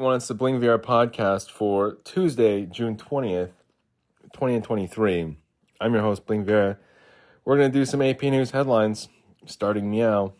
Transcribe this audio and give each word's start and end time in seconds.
Everyone, 0.00 0.16
it's 0.16 0.28
the 0.28 0.34
Bling 0.34 0.58
Viera 0.58 0.78
podcast 0.78 1.50
for 1.50 1.98
Tuesday, 2.04 2.64
June 2.64 2.96
20th, 2.96 3.50
2023. 4.32 5.36
I'm 5.78 5.92
your 5.92 6.00
host, 6.00 6.24
Bling 6.24 6.46
Viera. 6.46 6.78
We're 7.44 7.58
going 7.58 7.70
to 7.70 7.78
do 7.78 7.84
some 7.84 8.00
AP 8.00 8.22
News 8.22 8.52
headlines, 8.52 9.10
starting 9.44 9.90
meow. 9.90 10.32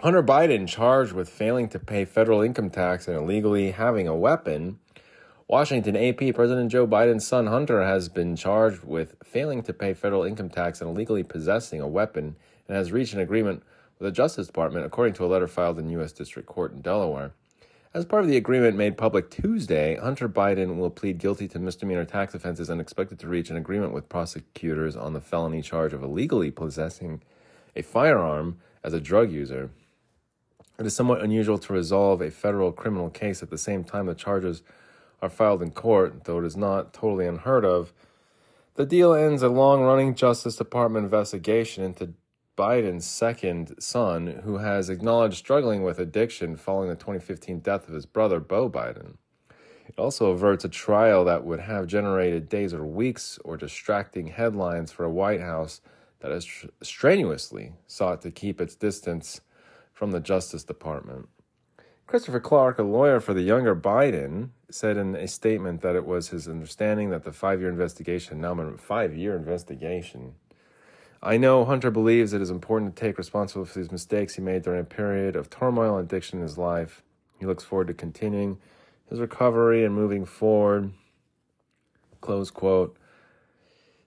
Hunter 0.00 0.22
Biden 0.22 0.68
charged 0.68 1.14
with 1.14 1.30
failing 1.30 1.70
to 1.70 1.78
pay 1.78 2.04
federal 2.04 2.42
income 2.42 2.68
tax 2.68 3.08
and 3.08 3.16
illegally 3.16 3.70
having 3.70 4.06
a 4.06 4.14
weapon. 4.14 4.78
Washington 5.48 5.96
AP 5.96 6.34
President 6.34 6.70
Joe 6.70 6.86
Biden's 6.86 7.26
son 7.26 7.46
Hunter 7.46 7.82
has 7.82 8.10
been 8.10 8.36
charged 8.36 8.84
with 8.84 9.14
failing 9.24 9.62
to 9.62 9.72
pay 9.72 9.94
federal 9.94 10.24
income 10.24 10.50
tax 10.50 10.82
and 10.82 10.90
illegally 10.90 11.22
possessing 11.22 11.80
a 11.80 11.88
weapon 11.88 12.36
and 12.68 12.76
has 12.76 12.92
reached 12.92 13.14
an 13.14 13.20
agreement 13.20 13.62
with 13.98 14.06
the 14.06 14.12
Justice 14.12 14.48
Department, 14.48 14.84
according 14.84 15.14
to 15.14 15.24
a 15.24 15.28
letter 15.28 15.48
filed 15.48 15.78
in 15.78 15.88
U.S. 15.88 16.12
District 16.12 16.46
Court 16.46 16.74
in 16.74 16.82
Delaware. 16.82 17.32
As 17.92 18.04
part 18.04 18.22
of 18.22 18.28
the 18.28 18.36
agreement 18.36 18.76
made 18.76 18.96
public 18.96 19.30
Tuesday, 19.30 19.96
Hunter 19.96 20.28
Biden 20.28 20.76
will 20.76 20.90
plead 20.90 21.18
guilty 21.18 21.48
to 21.48 21.58
misdemeanor 21.58 22.04
tax 22.04 22.32
offenses 22.36 22.70
and 22.70 22.80
expected 22.80 23.18
to 23.18 23.26
reach 23.26 23.50
an 23.50 23.56
agreement 23.56 23.92
with 23.92 24.08
prosecutors 24.08 24.94
on 24.94 25.12
the 25.12 25.20
felony 25.20 25.60
charge 25.60 25.92
of 25.92 26.00
illegally 26.00 26.52
possessing 26.52 27.20
a 27.74 27.82
firearm 27.82 28.60
as 28.84 28.92
a 28.92 29.00
drug 29.00 29.32
user. 29.32 29.70
It 30.78 30.86
is 30.86 30.94
somewhat 30.94 31.20
unusual 31.20 31.58
to 31.58 31.72
resolve 31.72 32.20
a 32.20 32.30
federal 32.30 32.70
criminal 32.70 33.10
case 33.10 33.42
at 33.42 33.50
the 33.50 33.58
same 33.58 33.82
time 33.82 34.06
the 34.06 34.14
charges 34.14 34.62
are 35.20 35.28
filed 35.28 35.60
in 35.60 35.72
court, 35.72 36.24
though 36.26 36.38
it 36.38 36.44
is 36.44 36.56
not 36.56 36.92
totally 36.92 37.26
unheard 37.26 37.64
of. 37.64 37.92
The 38.76 38.86
deal 38.86 39.12
ends 39.14 39.42
a 39.42 39.48
long 39.48 39.82
running 39.82 40.14
Justice 40.14 40.54
Department 40.54 41.06
investigation 41.06 41.82
into 41.82 42.12
Biden's 42.56 43.06
second 43.06 43.74
son, 43.78 44.42
who 44.44 44.58
has 44.58 44.90
acknowledged 44.90 45.36
struggling 45.36 45.82
with 45.82 45.98
addiction 45.98 46.56
following 46.56 46.88
the 46.88 46.96
2015 46.96 47.60
death 47.60 47.88
of 47.88 47.94
his 47.94 48.06
brother, 48.06 48.40
Beau 48.40 48.68
Biden. 48.68 49.16
It 49.88 49.98
also 49.98 50.30
averts 50.30 50.64
a 50.64 50.68
trial 50.68 51.24
that 51.24 51.44
would 51.44 51.60
have 51.60 51.86
generated 51.86 52.48
days 52.48 52.72
or 52.72 52.84
weeks 52.84 53.38
or 53.44 53.56
distracting 53.56 54.28
headlines 54.28 54.92
for 54.92 55.04
a 55.04 55.10
White 55.10 55.40
House 55.40 55.80
that 56.20 56.30
has 56.30 56.46
strenuously 56.82 57.72
sought 57.86 58.22
to 58.22 58.30
keep 58.30 58.60
its 58.60 58.74
distance 58.74 59.40
from 59.92 60.12
the 60.12 60.20
Justice 60.20 60.64
Department. 60.64 61.28
Christopher 62.06 62.40
Clark, 62.40 62.78
a 62.78 62.82
lawyer 62.82 63.20
for 63.20 63.34
the 63.34 63.42
younger 63.42 63.74
Biden, 63.76 64.50
said 64.70 64.96
in 64.96 65.14
a 65.14 65.28
statement 65.28 65.80
that 65.80 65.96
it 65.96 66.04
was 66.04 66.28
his 66.28 66.48
understanding 66.48 67.10
that 67.10 67.24
the 67.24 67.32
five 67.32 67.60
year 67.60 67.70
investigation, 67.70 68.40
now 68.40 68.58
a 68.58 68.76
five 68.76 69.16
year 69.16 69.36
investigation, 69.36 70.34
I 71.22 71.36
know 71.36 71.66
Hunter 71.66 71.90
believes 71.90 72.32
it 72.32 72.40
is 72.40 72.48
important 72.48 72.96
to 72.96 73.00
take 73.00 73.18
responsibility 73.18 73.70
for 73.70 73.78
these 73.78 73.92
mistakes 73.92 74.36
he 74.36 74.42
made 74.42 74.62
during 74.62 74.80
a 74.80 74.84
period 74.84 75.36
of 75.36 75.50
turmoil 75.50 75.98
and 75.98 76.06
addiction 76.06 76.38
in 76.38 76.42
his 76.42 76.56
life. 76.56 77.02
He 77.38 77.44
looks 77.44 77.62
forward 77.62 77.88
to 77.88 77.94
continuing 77.94 78.56
his 79.10 79.20
recovery 79.20 79.84
and 79.84 79.94
moving 79.94 80.24
forward. 80.24 80.92
Close 82.22 82.50
quote. 82.50 82.96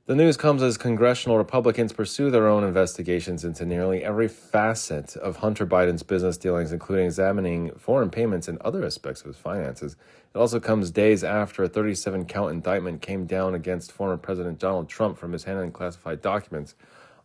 The 0.06 0.16
news 0.16 0.38
comes 0.38 0.64
as 0.64 0.78
congressional 0.78 1.38
Republicans 1.38 1.94
pursue 1.94 2.32
their 2.32 2.48
own 2.48 2.64
investigations 2.64 3.46
into 3.46 3.64
nearly 3.64 4.04
every 4.04 4.28
facet 4.28 5.16
of 5.16 5.38
Hunter 5.38 5.66
Biden's 5.66 6.04
business 6.04 6.36
dealings, 6.36 6.74
including 6.74 7.06
examining 7.06 7.72
foreign 7.78 8.10
payments 8.10 8.48
and 8.48 8.58
other 8.62 8.84
aspects 8.84 9.22
of 9.22 9.28
his 9.28 9.38
finances. 9.38 9.96
It 10.34 10.38
also 10.38 10.60
comes 10.60 10.92
days 10.92 11.24
after 11.24 11.64
a 11.64 11.70
37 11.70 12.26
count 12.26 12.52
indictment 12.52 13.02
came 13.02 13.26
down 13.26 13.54
against 13.54 13.92
former 13.92 14.18
President 14.18 14.60
Donald 14.60 14.90
Trump 14.90 15.18
for 15.18 15.28
mishandling 15.28 15.72
classified 15.72 16.22
documents 16.22 16.76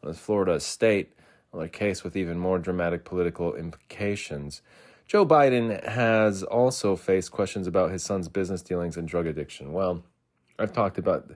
on 0.02 0.08
his 0.08 0.18
Florida 0.18 0.52
estate, 0.52 1.14
another 1.52 1.68
case 1.68 2.04
with 2.04 2.16
even 2.16 2.38
more 2.38 2.58
dramatic 2.58 3.04
political 3.04 3.54
implications. 3.54 4.62
Joe 5.06 5.24
Biden 5.24 5.82
has 5.86 6.42
also 6.42 6.96
faced 6.96 7.30
questions 7.30 7.66
about 7.66 7.90
his 7.90 8.02
son's 8.02 8.28
business 8.28 8.62
dealings 8.62 8.96
and 8.96 9.08
drug 9.08 9.27
addiction. 9.27 9.72
Well, 9.72 10.05
I've 10.58 10.72
talked 10.72 10.98
about 10.98 11.30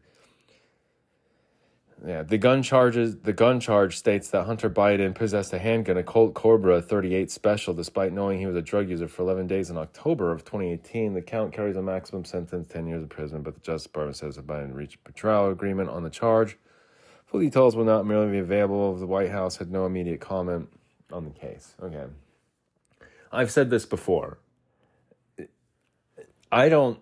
yeah, 2.04 2.24
the 2.24 2.38
gun 2.38 2.64
charges. 2.64 3.18
The 3.18 3.32
gun 3.32 3.60
charge 3.60 3.96
states 3.96 4.28
that 4.30 4.44
Hunter 4.44 4.68
Biden 4.68 5.14
possessed 5.14 5.52
a 5.52 5.58
handgun, 5.58 5.96
a 5.96 6.02
Colt 6.02 6.34
Cobra 6.34 6.82
38 6.82 7.30
Special, 7.30 7.74
despite 7.74 8.12
knowing 8.12 8.40
he 8.40 8.46
was 8.46 8.56
a 8.56 8.62
drug 8.62 8.90
user 8.90 9.06
for 9.06 9.22
11 9.22 9.46
days 9.46 9.70
in 9.70 9.78
October 9.78 10.32
of 10.32 10.44
2018. 10.44 11.14
The 11.14 11.22
count 11.22 11.52
carries 11.52 11.76
a 11.76 11.82
maximum 11.82 12.24
sentence, 12.24 12.66
10 12.66 12.88
years 12.88 13.02
in 13.02 13.08
prison, 13.08 13.42
but 13.42 13.54
the 13.54 13.60
Justice 13.60 13.84
Department 13.84 14.16
says 14.16 14.34
that 14.34 14.46
Biden 14.46 14.74
reached 14.74 14.98
a 15.06 15.12
trial 15.12 15.48
agreement 15.50 15.90
on 15.90 16.02
the 16.02 16.10
charge. 16.10 16.58
Full 17.32 17.40
details 17.40 17.74
will 17.74 17.86
not 17.86 18.04
merely 18.04 18.30
be 18.30 18.38
available. 18.40 18.92
if 18.92 19.00
The 19.00 19.06
White 19.06 19.30
House 19.30 19.56
had 19.56 19.72
no 19.72 19.86
immediate 19.86 20.20
comment 20.20 20.68
on 21.10 21.24
the 21.24 21.30
case. 21.30 21.74
Okay. 21.82 22.04
I've 23.32 23.50
said 23.50 23.70
this 23.70 23.86
before. 23.86 24.38
I 26.52 26.68
don't 26.68 26.98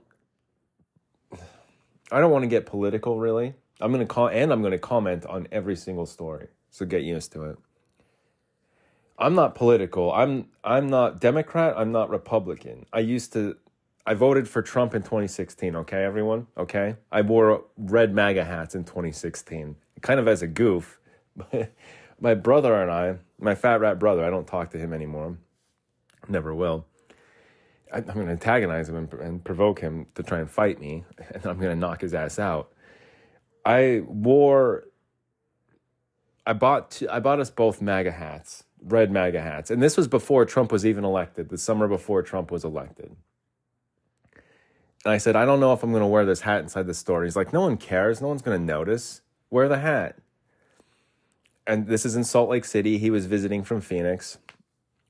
I 2.13 2.21
don't 2.21 2.31
want 2.31 2.45
to 2.45 2.49
get 2.49 2.65
political 2.65 3.19
really. 3.19 3.55
I'm 3.81 3.91
going 3.91 4.07
to 4.07 4.13
call 4.13 4.29
and 4.29 4.53
I'm 4.53 4.61
going 4.61 4.71
to 4.71 4.79
comment 4.79 5.27
on 5.27 5.49
every 5.51 5.75
single 5.75 6.07
story. 6.07 6.47
So 6.71 6.87
get 6.87 7.03
used 7.03 7.33
to 7.33 7.47
it. 7.47 7.59
I'm 9.19 9.35
not 9.35 9.57
political. 9.57 10.13
I'm 10.13 10.47
I'm 10.63 10.89
not 10.89 11.21
Democrat, 11.21 11.75
I'm 11.77 11.91
not 11.91 12.09
Republican. 12.09 12.87
I 12.93 13.01
used 13.01 13.33
to 13.33 13.57
I 14.07 14.15
voted 14.15 14.49
for 14.49 14.63
Trump 14.63 14.95
in 14.95 15.03
2016, 15.03 15.75
okay 15.75 16.05
everyone? 16.05 16.47
Okay? 16.57 16.95
I 17.11 17.23
wore 17.23 17.65
red 17.77 18.15
MAGA 18.15 18.45
hats 18.45 18.77
in 18.77 18.85
2016 18.85 19.75
kind 20.01 20.21
of 20.21 20.29
as 20.29 20.43
a 20.43 20.47
goof. 20.47 20.99
my 22.21 22.35
brother 22.35 22.75
and 22.75 22.91
I, 22.91 23.17
my 23.39 23.55
fat 23.55 23.81
rat 23.81 23.99
brother, 23.99 24.25
I 24.25 24.31
don't 24.31 24.47
talk 24.47 24.71
to 24.71 24.79
him 24.79 24.93
anymore. 24.93 25.39
Never 26.29 26.55
will. 26.55 26.87
I, 27.93 27.99
am 27.99 28.05
going 28.05 28.27
to 28.27 28.33
antagonize 28.33 28.89
him 28.89 28.97
and, 28.97 29.13
and, 29.15 29.45
provoke 29.45 29.81
him 29.81 30.07
to 30.15 30.23
try 30.23 30.39
and 30.39 30.51
fight 30.51 30.81
me, 30.81 31.05
and 31.35 31.45
I'm 31.45 31.59
going 31.59 31.71
to 31.71 31.77
knock 31.77 32.01
his 32.03 32.15
ass 32.15 32.39
out. 32.39 32.73
I 33.65 34.03
wore, 34.07 34.85
I 36.47 36.53
bought, 36.53 36.93
two, 36.93 37.11
I 37.11 37.21
bought 37.21 37.41
us 37.41 37.51
both 37.51 37.83
MAGA 37.83 38.13
hats, 38.13 38.65
red 38.83 39.11
MAGA 39.11 39.41
hats, 39.41 39.71
and 39.71 39.83
this 39.83 39.97
was 39.97 40.07
before 40.07 40.45
Trump 40.45 40.71
was 40.71 40.87
even 40.87 41.05
elected. 41.05 41.49
The 41.49 41.59
summer 41.59 41.89
before 41.89 42.23
Trump 42.23 42.51
was 42.51 42.65
elected. 42.65 43.17
And 45.05 45.15
I 45.15 45.19
said, 45.19 45.35
I 45.35 45.47
don't 45.47 45.61
know 45.61 45.73
if 45.73 45.83
I'm 45.83 45.91
going 45.91 46.03
to 46.03 46.07
wear 46.07 46.27
this 46.27 46.43
hat 46.43 46.61
inside 46.61 46.87
the 46.87 46.95
store. 46.95 47.25
He's 47.25 47.37
like, 47.37 47.53
no 47.53 47.63
one 47.63 47.79
cares. 47.79 48.21
No 48.21 48.29
one's 48.29 48.43
going 48.43 48.59
to 48.59 48.65
notice. 48.65 49.23
Wear 49.51 49.69
the 49.69 49.79
hat. 49.79 50.17
And 51.67 51.87
this 51.87 52.07
is 52.07 52.17
in 52.17 52.25
Salt 52.25 52.49
Lake 52.49 52.65
City. 52.65 52.99
He 52.99 53.11
was 53.11 53.27
visiting 53.27 53.65
from 53.65 53.81
Phoenix. 53.81 54.39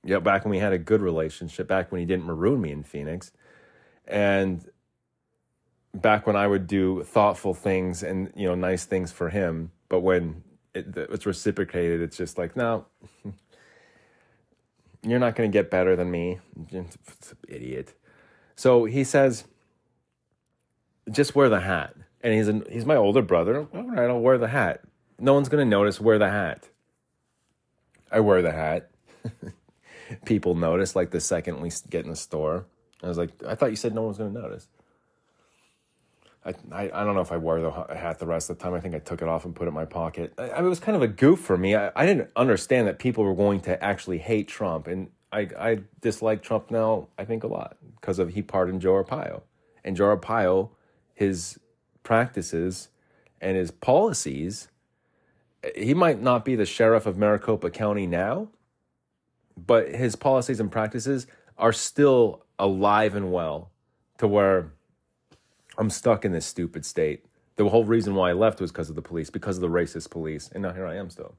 Yeah, 0.03 0.19
back 0.19 0.45
when 0.45 0.51
we 0.51 0.59
had 0.59 0.73
a 0.73 0.79
good 0.79 1.03
relationship, 1.03 1.69
back 1.69 1.93
when 1.93 2.01
he 2.01 2.07
didn't 2.07 2.25
maroon 2.25 2.61
me 2.61 2.73
in 2.73 2.83
Phoenix. 2.83 3.33
And 4.07 4.69
back 5.95 6.27
when 6.27 6.37
I 6.37 6.47
would 6.47 6.67
do 6.67 7.03
thoughtful 7.05 7.55
things 7.55 8.03
and, 8.03 8.33
you 8.35 8.49
know, 8.49 8.55
nice 8.55 8.85
things 8.85 9.13
for 9.13 9.29
him. 9.29 9.73
But 9.89 10.01
when 10.01 10.43
it, 10.75 10.97
it's 10.97 11.27
reciprocated, 11.27 12.01
it's 12.01 12.17
just 12.17 12.39
like, 12.39 12.57
no, 12.57 12.87
you're 15.03 15.19
not 15.19 15.37
going 15.37 15.51
to 15.51 15.53
get 15.53 15.71
better 15.71 15.97
than 15.97 16.11
me. 16.11 16.39
Idiot. 17.49 17.95
So 18.57 18.85
he 18.85 19.05
says, 19.05 19.45
just 21.11 21.35
wear 21.35 21.49
the 21.49 21.61
hat 21.61 21.95
and 22.23 22.35
he's 22.35 22.49
a, 22.49 22.63
he's 22.71 22.87
my 22.87 22.97
older 22.97 23.23
brother. 23.23 23.67
All 23.75 23.83
right, 23.83 24.09
I'll 24.09 24.21
wear 24.21 24.39
the 24.39 24.49
hat. 24.49 24.83
No 25.19 25.35
one's 25.35 25.49
gonna 25.49 25.65
notice. 25.65 26.01
Wear 26.01 26.19
the 26.19 26.31
hat. 26.31 26.69
I 28.11 28.21
wear 28.21 28.43
the 28.43 28.53
hat. 28.53 28.91
People 30.25 30.55
notice 30.55 30.97
like 30.97 31.11
the 31.11 31.21
second 31.21 31.61
we 31.61 31.71
get 31.89 32.05
in 32.05 32.11
the 32.11 32.17
store. 32.17 32.67
I 33.03 33.09
was 33.09 33.19
like, 33.19 33.31
I 33.47 33.55
thought 33.55 33.71
you 33.71 33.77
said 33.77 33.95
no 33.95 34.03
one 34.03 34.09
was 34.09 34.19
gonna 34.19 34.31
notice. 34.31 34.69
I, 36.45 36.55
I, 36.73 36.83
I 36.85 37.05
don't 37.05 37.15
know 37.15 37.21
if 37.21 37.33
I 37.33 37.37
wore 37.37 37.61
the 37.61 37.71
hat 37.95 38.19
the 38.19 38.27
rest 38.27 38.49
of 38.49 38.57
the 38.57 38.63
time. 38.63 38.73
I 38.73 38.81
think 38.81 38.95
I 38.95 38.99
took 38.99 39.21
it 39.21 39.29
off 39.29 39.45
and 39.45 39.55
put 39.55 39.65
it 39.65 39.69
in 39.69 39.75
my 39.75 39.85
pocket. 39.85 40.33
I, 40.39 40.49
I, 40.49 40.61
it 40.61 40.69
was 40.69 40.81
kind 40.81 40.97
of 40.97 41.03
a 41.03 41.09
goof 41.09 41.41
for 41.41 41.57
me. 41.57 41.77
I, 41.77 41.91
I 41.95 42.07
didn't 42.07 42.31
understand 42.35 42.89
that 42.89 42.99
people 42.99 43.25
were 43.25 43.35
going 43.35 43.61
to 43.63 43.83
actually 43.85 44.19
hate 44.19 44.49
Trump, 44.49 44.87
and 44.87 45.11
I 45.33 45.49
I 45.59 45.79
dislike 46.01 46.43
Trump 46.43 46.71
now. 46.71 47.09
I 47.19 47.25
think 47.25 47.45
a 47.45 47.47
lot 47.47 47.77
because 48.01 48.19
of 48.19 48.31
he 48.31 48.43
pardoned 48.43 48.81
Joe 48.81 49.03
Arpaio, 49.05 49.43
and 49.85 49.97
Joe 49.97 50.17
Arpaio, 50.17 50.71
his 51.15 51.60
practices 52.03 52.89
and 53.41 53.57
his 53.57 53.71
policies, 53.71 54.69
he 55.75 55.95
might 55.95 56.21
not 56.21 56.45
be 56.45 56.55
the 56.55 56.67
sheriff 56.67 57.07
of 57.07 57.17
Maricopa 57.17 57.71
County 57.71 58.07
now, 58.07 58.49
but 59.57 59.95
his 59.95 60.17
policies 60.17 60.61
and 60.61 60.71
practices 60.71 61.27
are 61.59 61.73
still 61.73 62.45
alive 62.59 63.15
and 63.15 63.33
well 63.33 63.71
to 64.19 64.27
where 64.27 64.73
I'm 65.79 65.91
stuck 65.91 66.25
in 66.25 66.33
this 66.33 66.47
stupid 66.47 66.85
state. 66.85 67.25
The 67.57 67.69
whole 67.69 67.85
reason 67.85 68.15
why 68.15 68.31
I 68.31 68.33
left 68.33 68.61
was 68.61 68.73
because 68.73 68.89
of 68.89 68.97
the 68.97 69.03
police, 69.03 69.31
because 69.31 69.57
of 69.57 69.61
the 69.61 69.69
racist 69.69 70.11
police. 70.11 70.51
And 70.53 70.63
now 70.63 70.73
here 70.73 70.87
I 70.87 70.97
am 70.97 71.11
still. 71.11 71.35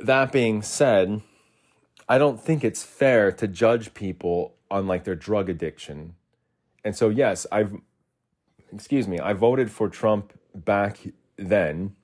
That 0.00 0.32
being 0.32 0.62
said, 0.62 1.22
I 2.08 2.18
don't 2.18 2.40
think 2.40 2.64
it's 2.64 2.82
fair 2.82 3.32
to 3.32 3.48
judge 3.48 3.94
people 3.94 4.54
on 4.70 4.86
like 4.86 5.04
their 5.04 5.14
drug 5.14 5.48
addiction. 5.48 6.14
And 6.84 6.94
so, 6.94 7.08
yes, 7.08 7.46
I've 7.50 7.74
excuse 8.72 9.08
me, 9.08 9.18
I 9.18 9.32
voted 9.32 9.70
for 9.70 9.88
Trump 9.88 10.32
back 10.54 10.98
then. 11.36 11.94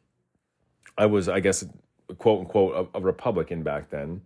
I 0.97 1.07
was, 1.07 1.29
I 1.29 1.41
guess, 1.41 1.65
quote 2.19 2.41
unquote, 2.41 2.91
a, 2.95 2.99
a 2.99 3.01
Republican 3.01 3.63
back 3.63 3.91
then, 3.91 4.23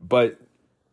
but 0.00 0.38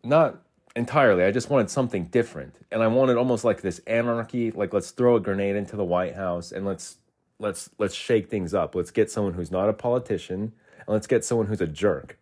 not 0.03 0.41
entirely. 0.75 1.23
I 1.23 1.31
just 1.31 1.49
wanted 1.49 1.69
something 1.69 2.05
different, 2.05 2.55
and 2.71 2.81
I 2.81 2.87
wanted 2.87 3.17
almost 3.17 3.43
like 3.43 3.61
this 3.61 3.79
anarchy. 3.87 4.51
Like 4.51 4.73
let's 4.73 4.91
throw 4.91 5.15
a 5.15 5.19
grenade 5.19 5.55
into 5.55 5.75
the 5.75 5.83
White 5.83 6.15
House 6.15 6.51
and 6.51 6.65
let's 6.65 6.97
let's 7.39 7.69
let's 7.77 7.95
shake 7.95 8.29
things 8.29 8.53
up. 8.53 8.75
Let's 8.75 8.91
get 8.91 9.09
someone 9.09 9.33
who's 9.33 9.51
not 9.51 9.69
a 9.69 9.73
politician, 9.73 10.53
and 10.77 10.87
let's 10.87 11.07
get 11.07 11.25
someone 11.25 11.47
who's 11.47 11.61
a 11.61 11.67
jerk, 11.67 12.17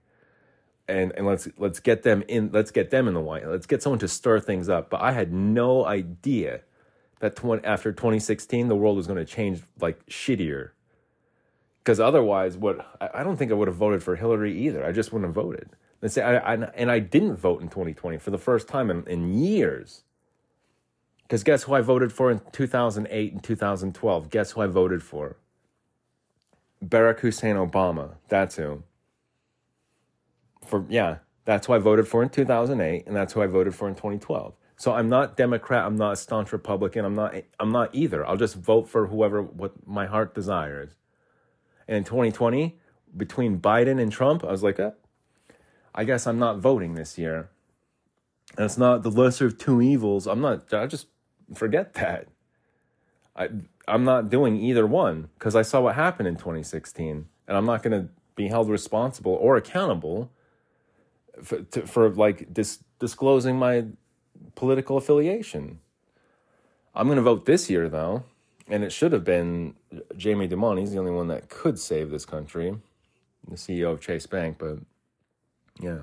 and 0.88 1.12
and 1.16 1.26
let's 1.26 1.48
let's 1.58 1.80
get 1.80 2.04
them 2.04 2.24
in. 2.28 2.50
Let's 2.52 2.72
get 2.72 2.90
them 2.90 3.08
in 3.08 3.14
the 3.14 3.22
White. 3.22 3.48
Let's 3.48 3.68
get 3.68 3.84
someone 3.84 4.00
to 4.00 4.08
stir 4.08 4.40
things 4.40 4.70
up. 4.70 4.90
But 4.90 5.02
I 5.02 5.12
had 5.12 5.34
no 5.34 5.86
idea 5.86 6.62
that 7.20 7.36
20, 7.36 7.66
after 7.66 7.92
2016 7.92 8.68
the 8.68 8.76
world 8.76 8.98
was 8.98 9.08
going 9.08 9.18
to 9.18 9.26
change 9.26 9.62
like 9.80 10.06
shittier. 10.08 10.72
Because 11.80 12.00
otherwise, 12.00 12.58
what 12.58 12.86
I, 13.00 13.24
don't 13.24 13.38
think 13.38 13.52
I 13.52 13.54
would 13.54 13.70
have 13.70 13.78
voted 13.78 14.04
for 14.04 14.18
Hillary 14.18 14.58
either. 14.58 14.86
I 14.86 14.92
just 14.92 15.14
wouldn't 15.14 15.30
have 15.30 15.36
voted. 15.36 15.70
And 16.02 16.12
say, 16.12 16.22
I, 16.22 16.54
I, 16.54 16.54
and 16.76 16.92
I 16.92 17.00
didn't 17.00 17.38
vote 17.38 17.62
in 17.62 17.70
2020 17.70 18.18
for 18.18 18.30
the 18.30 18.38
first 18.38 18.68
time 18.68 18.92
in, 18.92 19.06
in 19.08 19.34
years. 19.34 20.04
Because 21.24 21.44
guess 21.44 21.64
who 21.64 21.74
I 21.74 21.82
voted 21.82 22.14
for 22.14 22.30
in 22.30 22.42
2008 22.52 23.34
and 23.34 23.44
2012? 23.44 24.30
Guess 24.30 24.52
who 24.52 24.62
I 24.62 24.68
voted 24.68 25.02
for? 25.02 25.38
Barack 26.86 27.20
Hussein 27.20 27.56
Obama. 27.56 28.16
That's 28.30 28.56
who. 28.56 28.84
For 30.66 30.86
yeah, 30.90 31.18
that's 31.46 31.68
who 31.68 31.74
I 31.74 31.80
voted 31.80 32.08
for 32.08 32.22
in 32.22 32.30
2008, 32.30 33.08
and 33.08 33.16
that's 33.16 33.34
who 33.34 33.42
I 33.42 33.48
voted 33.48 33.74
for 33.74 33.88
in 33.88 33.96
2012. 33.96 34.54
So 34.78 34.94
I'm 34.94 35.10
not 35.10 35.36
Democrat. 35.36 35.86
I'm 35.86 35.96
not 35.96 36.14
a 36.14 36.16
staunch 36.16 36.54
Republican. 36.54 37.04
I'm 37.04 37.16
not. 37.16 37.34
I'm 37.60 37.72
not 37.72 37.94
either. 37.94 38.26
I'll 38.26 38.38
just 38.38 38.56
vote 38.56 38.88
for 38.88 39.08
whoever 39.08 39.42
what 39.42 39.88
my 39.88 40.06
heart 40.06 40.36
desires. 40.36 40.92
And 41.88 41.98
in 41.98 42.04
2020, 42.04 42.78
between 43.16 43.60
Biden 43.60 44.00
and 44.00 44.12
Trump, 44.12 44.44
I 44.44 44.52
was 44.52 44.62
like, 44.62 44.80
eh, 44.80 44.92
I 45.96 46.04
guess 46.04 46.28
I'm 46.28 46.38
not 46.38 46.60
voting 46.60 46.94
this 46.94 47.18
year. 47.18 47.50
And 48.56 48.66
it's 48.66 48.78
not 48.78 49.02
the 49.02 49.10
lesser 49.10 49.48
of 49.48 49.58
two 49.58 49.82
evils. 49.82 50.28
I'm 50.28 50.42
not. 50.42 50.72
I 50.72 50.86
just 50.86 51.08
forget 51.56 51.96
that. 51.96 52.28
I 53.36 53.50
I'm 53.88 54.04
not 54.04 54.30
doing 54.30 54.58
either 54.58 54.86
one 54.86 55.30
because 55.40 55.56
I 55.56 55.64
saw 55.64 55.82
what 55.82 55.96
happened 55.96 56.28
in 56.28 56.36
2016, 56.36 57.26
and 57.48 57.58
I'm 57.58 57.66
not 57.66 57.82
going 57.82 58.00
to 58.00 58.10
be 58.36 58.48
held 58.48 58.70
responsible 58.70 59.34
or 59.34 59.58
accountable 59.58 60.32
for, 61.42 61.62
to, 61.62 61.88
for 61.88 62.10
like 62.10 62.54
dis, 62.54 62.84
disclosing 63.00 63.58
my 63.58 63.86
political 64.58 64.98
affiliation. 64.98 65.80
I'm 66.94 67.08
going 67.08 67.18
to 67.18 67.22
vote 67.22 67.46
this 67.46 67.70
year, 67.70 67.88
though, 67.88 68.24
and 68.68 68.84
it 68.84 68.92
should 68.92 69.14
have 69.14 69.24
been 69.24 69.76
Jamie 70.18 70.50
Dimon. 70.50 70.80
He's 70.80 70.92
the 70.92 71.00
only 71.00 71.12
one 71.12 71.28
that 71.28 71.48
could 71.48 71.80
save 71.80 72.10
this 72.10 72.26
country, 72.26 72.76
the 73.48 73.56
CEO 73.56 73.94
of 73.94 74.02
Chase 74.02 74.26
Bank. 74.26 74.58
But 74.58 74.80
yeah. 75.80 76.00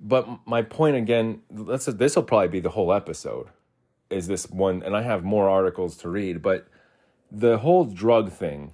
But 0.00 0.26
my 0.46 0.62
point 0.62 0.96
again, 0.96 1.42
this 1.50 2.16
will 2.16 2.22
probably 2.24 2.48
be 2.48 2.60
the 2.60 2.70
whole 2.70 2.92
episode. 2.92 3.48
Is 4.08 4.26
this 4.26 4.50
one? 4.50 4.82
And 4.82 4.96
I 4.96 5.02
have 5.02 5.22
more 5.22 5.48
articles 5.48 5.96
to 5.98 6.08
read, 6.08 6.42
but 6.42 6.66
the 7.30 7.58
whole 7.58 7.84
drug 7.84 8.32
thing. 8.32 8.72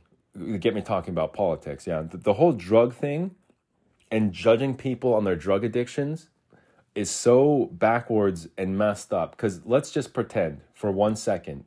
Get 0.61 0.77
me 0.77 0.81
talking 0.81 1.13
about 1.13 1.33
politics. 1.33 1.89
Yeah, 1.89 2.05
the 2.07 2.35
whole 2.35 2.53
drug 2.53 2.95
thing 2.95 3.35
and 4.13 4.33
judging 4.33 4.77
people 4.77 5.13
on 5.15 5.25
their 5.25 5.35
drug 5.35 5.65
addictions 5.65 6.29
is 6.95 7.11
so 7.11 7.71
backwards 7.73 8.49
and 8.59 8.77
messed 8.77 9.13
up 9.13 9.33
because 9.33 9.65
let's 9.65 9.91
just 9.91 10.13
pretend 10.13 10.61
for 10.75 10.91
one 10.91 11.17
second 11.17 11.65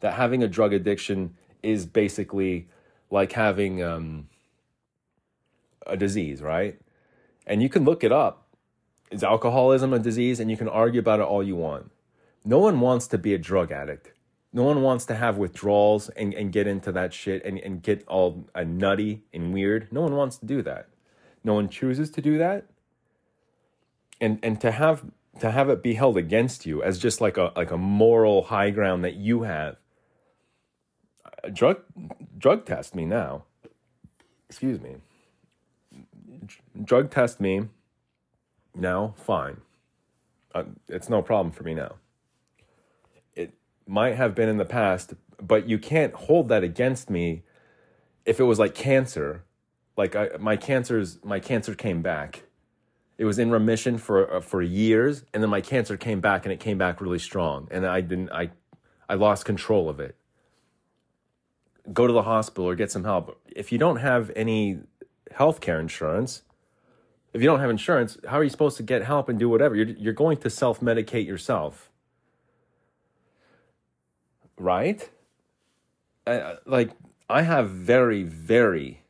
that 0.00 0.14
having 0.14 0.42
a 0.42 0.48
drug 0.48 0.72
addiction 0.72 1.34
is 1.62 1.86
basically 1.86 2.68
like 3.10 3.32
having 3.32 3.82
um, 3.82 4.28
a 5.86 5.96
disease, 5.96 6.40
right? 6.40 6.80
And 7.46 7.62
you 7.62 7.68
can 7.68 7.84
look 7.84 8.04
it 8.04 8.12
up. 8.12 8.46
Is 9.10 9.24
alcoholism 9.24 9.92
a 9.92 9.98
disease? 9.98 10.38
And 10.38 10.50
you 10.50 10.56
can 10.56 10.68
argue 10.68 11.00
about 11.00 11.18
it 11.18 11.24
all 11.24 11.42
you 11.42 11.56
want. 11.56 11.90
No 12.44 12.58
one 12.58 12.80
wants 12.80 13.08
to 13.08 13.18
be 13.18 13.34
a 13.34 13.38
drug 13.38 13.72
addict. 13.72 14.12
No 14.52 14.62
one 14.62 14.82
wants 14.82 15.04
to 15.06 15.16
have 15.16 15.36
withdrawals 15.36 16.08
and, 16.10 16.32
and 16.32 16.52
get 16.52 16.66
into 16.66 16.92
that 16.92 17.12
shit 17.12 17.44
and, 17.44 17.58
and 17.58 17.82
get 17.82 18.06
all 18.06 18.48
uh, 18.54 18.64
nutty 18.64 19.22
and 19.32 19.52
weird. 19.52 19.88
No 19.92 20.00
one 20.02 20.14
wants 20.14 20.38
to 20.38 20.46
do 20.46 20.62
that. 20.62 20.88
No 21.42 21.54
one 21.54 21.68
chooses 21.68 22.10
to 22.12 22.22
do 22.22 22.38
that 22.38 22.66
and 24.20 24.38
and 24.42 24.60
to 24.60 24.70
have 24.70 25.04
to 25.40 25.50
have 25.50 25.68
it 25.70 25.82
be 25.82 25.94
held 25.94 26.16
against 26.16 26.66
you 26.66 26.82
as 26.82 26.98
just 26.98 27.20
like 27.20 27.36
a 27.36 27.52
like 27.56 27.70
a 27.70 27.78
moral 27.78 28.44
high 28.44 28.70
ground 28.70 29.04
that 29.04 29.14
you 29.14 29.42
have 29.42 29.76
drug 31.52 31.82
drug 32.36 32.66
test 32.66 32.94
me 32.94 33.04
now. 33.04 33.44
Excuse 34.48 34.80
me. 34.80 34.96
Drug 36.82 37.10
test 37.10 37.40
me 37.40 37.68
now 38.74 39.14
fine. 39.16 39.58
Uh, 40.54 40.64
it's 40.88 41.08
no 41.08 41.22
problem 41.22 41.52
for 41.52 41.62
me 41.62 41.74
now. 41.74 41.94
It 43.34 43.54
might 43.86 44.16
have 44.16 44.34
been 44.34 44.48
in 44.48 44.56
the 44.56 44.64
past 44.64 45.14
but 45.40 45.68
you 45.68 45.78
can't 45.78 46.14
hold 46.14 46.48
that 46.48 46.62
against 46.62 47.10
me 47.10 47.42
if 48.24 48.40
it 48.40 48.44
was 48.44 48.58
like 48.58 48.74
cancer. 48.74 49.44
Like 49.96 50.14
I, 50.14 50.30
my 50.38 50.56
cancer's 50.56 51.18
my 51.24 51.40
cancer 51.40 51.74
came 51.74 52.02
back 52.02 52.44
it 53.20 53.26
was 53.26 53.38
in 53.38 53.50
remission 53.50 53.98
for 53.98 54.36
uh, 54.36 54.40
for 54.40 54.62
years, 54.62 55.26
and 55.34 55.42
then 55.42 55.50
my 55.50 55.60
cancer 55.60 55.98
came 55.98 56.22
back, 56.22 56.46
and 56.46 56.52
it 56.54 56.58
came 56.58 56.78
back 56.78 57.02
really 57.02 57.18
strong, 57.18 57.68
and 57.70 57.86
I 57.86 58.00
didn't 58.00 58.32
I 58.32 58.48
I 59.10 59.14
lost 59.14 59.44
control 59.44 59.90
of 59.90 60.00
it. 60.00 60.16
Go 61.92 62.06
to 62.06 62.14
the 62.14 62.22
hospital 62.22 62.64
or 62.64 62.74
get 62.74 62.90
some 62.90 63.04
help. 63.04 63.38
If 63.54 63.72
you 63.72 63.78
don't 63.78 63.96
have 63.96 64.32
any 64.34 64.78
health 65.32 65.60
care 65.60 65.78
insurance, 65.78 66.44
if 67.34 67.42
you 67.42 67.46
don't 67.46 67.60
have 67.60 67.68
insurance, 67.68 68.16
how 68.26 68.38
are 68.38 68.42
you 68.42 68.48
supposed 68.48 68.78
to 68.78 68.82
get 68.82 69.02
help 69.02 69.28
and 69.28 69.38
do 69.38 69.50
whatever? 69.50 69.74
You're 69.74 69.88
you're 69.88 70.14
going 70.14 70.38
to 70.38 70.48
self 70.48 70.80
medicate 70.80 71.26
yourself, 71.26 71.90
right? 74.56 75.10
Like 76.64 76.92
I 77.28 77.42
have 77.42 77.68
very 77.68 78.22
very 78.22 79.02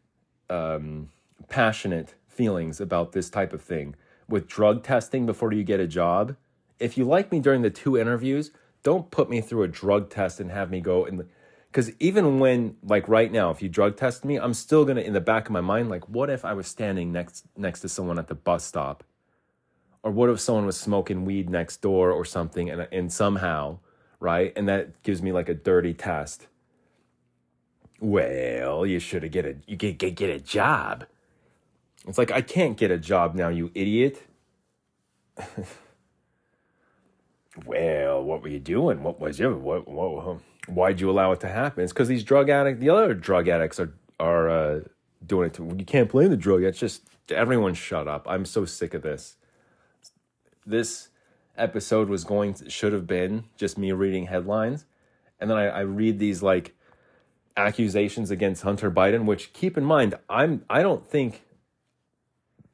um, 0.49 1.11
passionate 1.49 2.15
feelings 2.27 2.81
about 2.81 3.13
this 3.13 3.31
type 3.31 3.53
of 3.53 3.63
thing 3.63 3.95
with 4.31 4.49
drug 4.49 4.83
testing 4.83 5.27
before 5.27 5.53
you 5.53 5.63
get 5.63 5.81
a 5.81 5.87
job. 5.87 6.37
If 6.79 6.97
you 6.97 7.05
like 7.05 7.31
me 7.31 7.41
during 7.41 7.63
the 7.63 7.71
two 7.71 7.99
interviews, 7.99 8.51
don't 8.83 9.11
put 9.11 9.29
me 9.29 9.41
through 9.41 9.65
a 9.65 9.69
drug 9.69 10.11
test 10.11 10.41
and 10.41 10.51
have 10.51 10.71
me 10.71 10.81
go 10.81 11.05
and 11.05 11.25
because 11.71 11.93
even 12.01 12.39
when 12.39 12.77
like 12.83 13.07
right 13.09 13.31
now 13.31 13.51
if 13.51 13.63
you 13.63 13.69
drug 13.69 13.97
test 13.97 14.25
me 14.25 14.37
i'm 14.37 14.55
still 14.55 14.85
gonna 14.85 15.01
in 15.01 15.13
the 15.13 15.21
back 15.21 15.47
of 15.47 15.53
my 15.53 15.61
mind 15.61 15.89
like 15.89 16.09
what 16.09 16.31
if 16.31 16.45
i 16.45 16.53
was 16.53 16.67
standing 16.67 17.13
next 17.13 17.45
next 17.57 17.81
to 17.81 17.89
someone 17.89 18.19
at 18.19 18.29
the 18.29 18.35
bus 18.35 18.65
stop? 18.65 19.05
Or 20.03 20.11
what 20.11 20.31
if 20.31 20.41
someone 20.41 20.65
was 20.65 20.81
smoking 20.81 21.27
weed 21.27 21.51
next 21.51 21.83
door 21.83 22.11
or 22.11 22.25
something 22.25 22.71
and, 22.71 22.89
and 22.91 23.13
somehow 23.13 23.81
right? 24.19 24.53
And 24.57 24.69
that 24.69 25.03
gives 25.03 25.23
me 25.23 25.33
like 25.33 25.49
a 25.49 25.55
dirty 25.55 25.93
test. 25.93 26.47
Well 28.01 28.87
you 28.87 28.99
should 28.99 29.23
have 29.23 29.33
get 29.33 29.45
a 29.45 29.57
you 29.67 29.77
get, 29.77 29.99
get 29.99 30.15
get 30.15 30.31
a 30.31 30.41
job 30.41 31.05
it's 32.07 32.19
like, 32.19 32.31
I 32.31 32.41
can't 32.41 32.77
get 32.77 32.91
a 32.91 32.99
job 32.99 33.35
now, 33.35 33.49
you 33.49 33.71
idiot. 33.75 34.23
well, 37.67 38.23
what 38.23 38.43
were 38.43 38.49
you 38.49 38.59
doing? 38.59 39.03
What 39.03 39.21
was 39.21 39.39
you? 39.39 39.55
What, 39.55 39.87
what, 39.87 40.39
why'd 40.69 41.01
you 41.01 41.11
allow 41.11 41.33
it 41.33 41.41
to 41.41 41.49
happen? 41.49 41.85
It's 41.85 41.93
because 41.93 42.09
these 42.09 42.25
drug 42.25 42.49
addicts, 42.49 42.81
the 42.81 42.91
other 42.91 43.15
drug 43.15 43.49
addicts 43.49 43.79
are, 43.79 43.93
are 44.19 44.49
uh, 44.49 44.81
doing 45.25 45.49
it 45.49 45.55
to, 45.55 45.75
you 45.79 45.85
can't 45.85 46.11
blame 46.11 46.31
the 46.31 46.37
drug. 46.37 46.63
It's 46.63 46.79
just, 46.79 47.03
everyone 47.31 47.75
shut 47.75 48.09
up. 48.09 48.27
I'm 48.29 48.45
so 48.45 48.65
sick 48.65 48.95
of 48.95 49.03
this. 49.03 49.37
This 50.65 51.09
episode 51.57 52.09
was 52.09 52.25
going 52.25 52.55
to, 52.55 52.71
should 52.71 52.93
have 52.93 53.07
been 53.07 53.45
just 53.57 53.77
me 53.77 53.93
reading 53.93 54.27
headlines. 54.27 54.87
And 55.39 55.51
then 55.51 55.59
I, 55.59 55.67
I 55.69 55.81
read 55.81 56.19
these 56.19 56.43
like 56.43 56.75
accusations 57.57 58.31
against 58.31 58.63
Hunter 58.63 58.91
Biden, 58.91 59.25
which 59.25 59.53
keep 59.53 59.77
in 59.77 59.85
mind, 59.85 60.15
I'm, 60.29 60.65
I 60.71 60.83
don't 60.83 61.07
think 61.07 61.43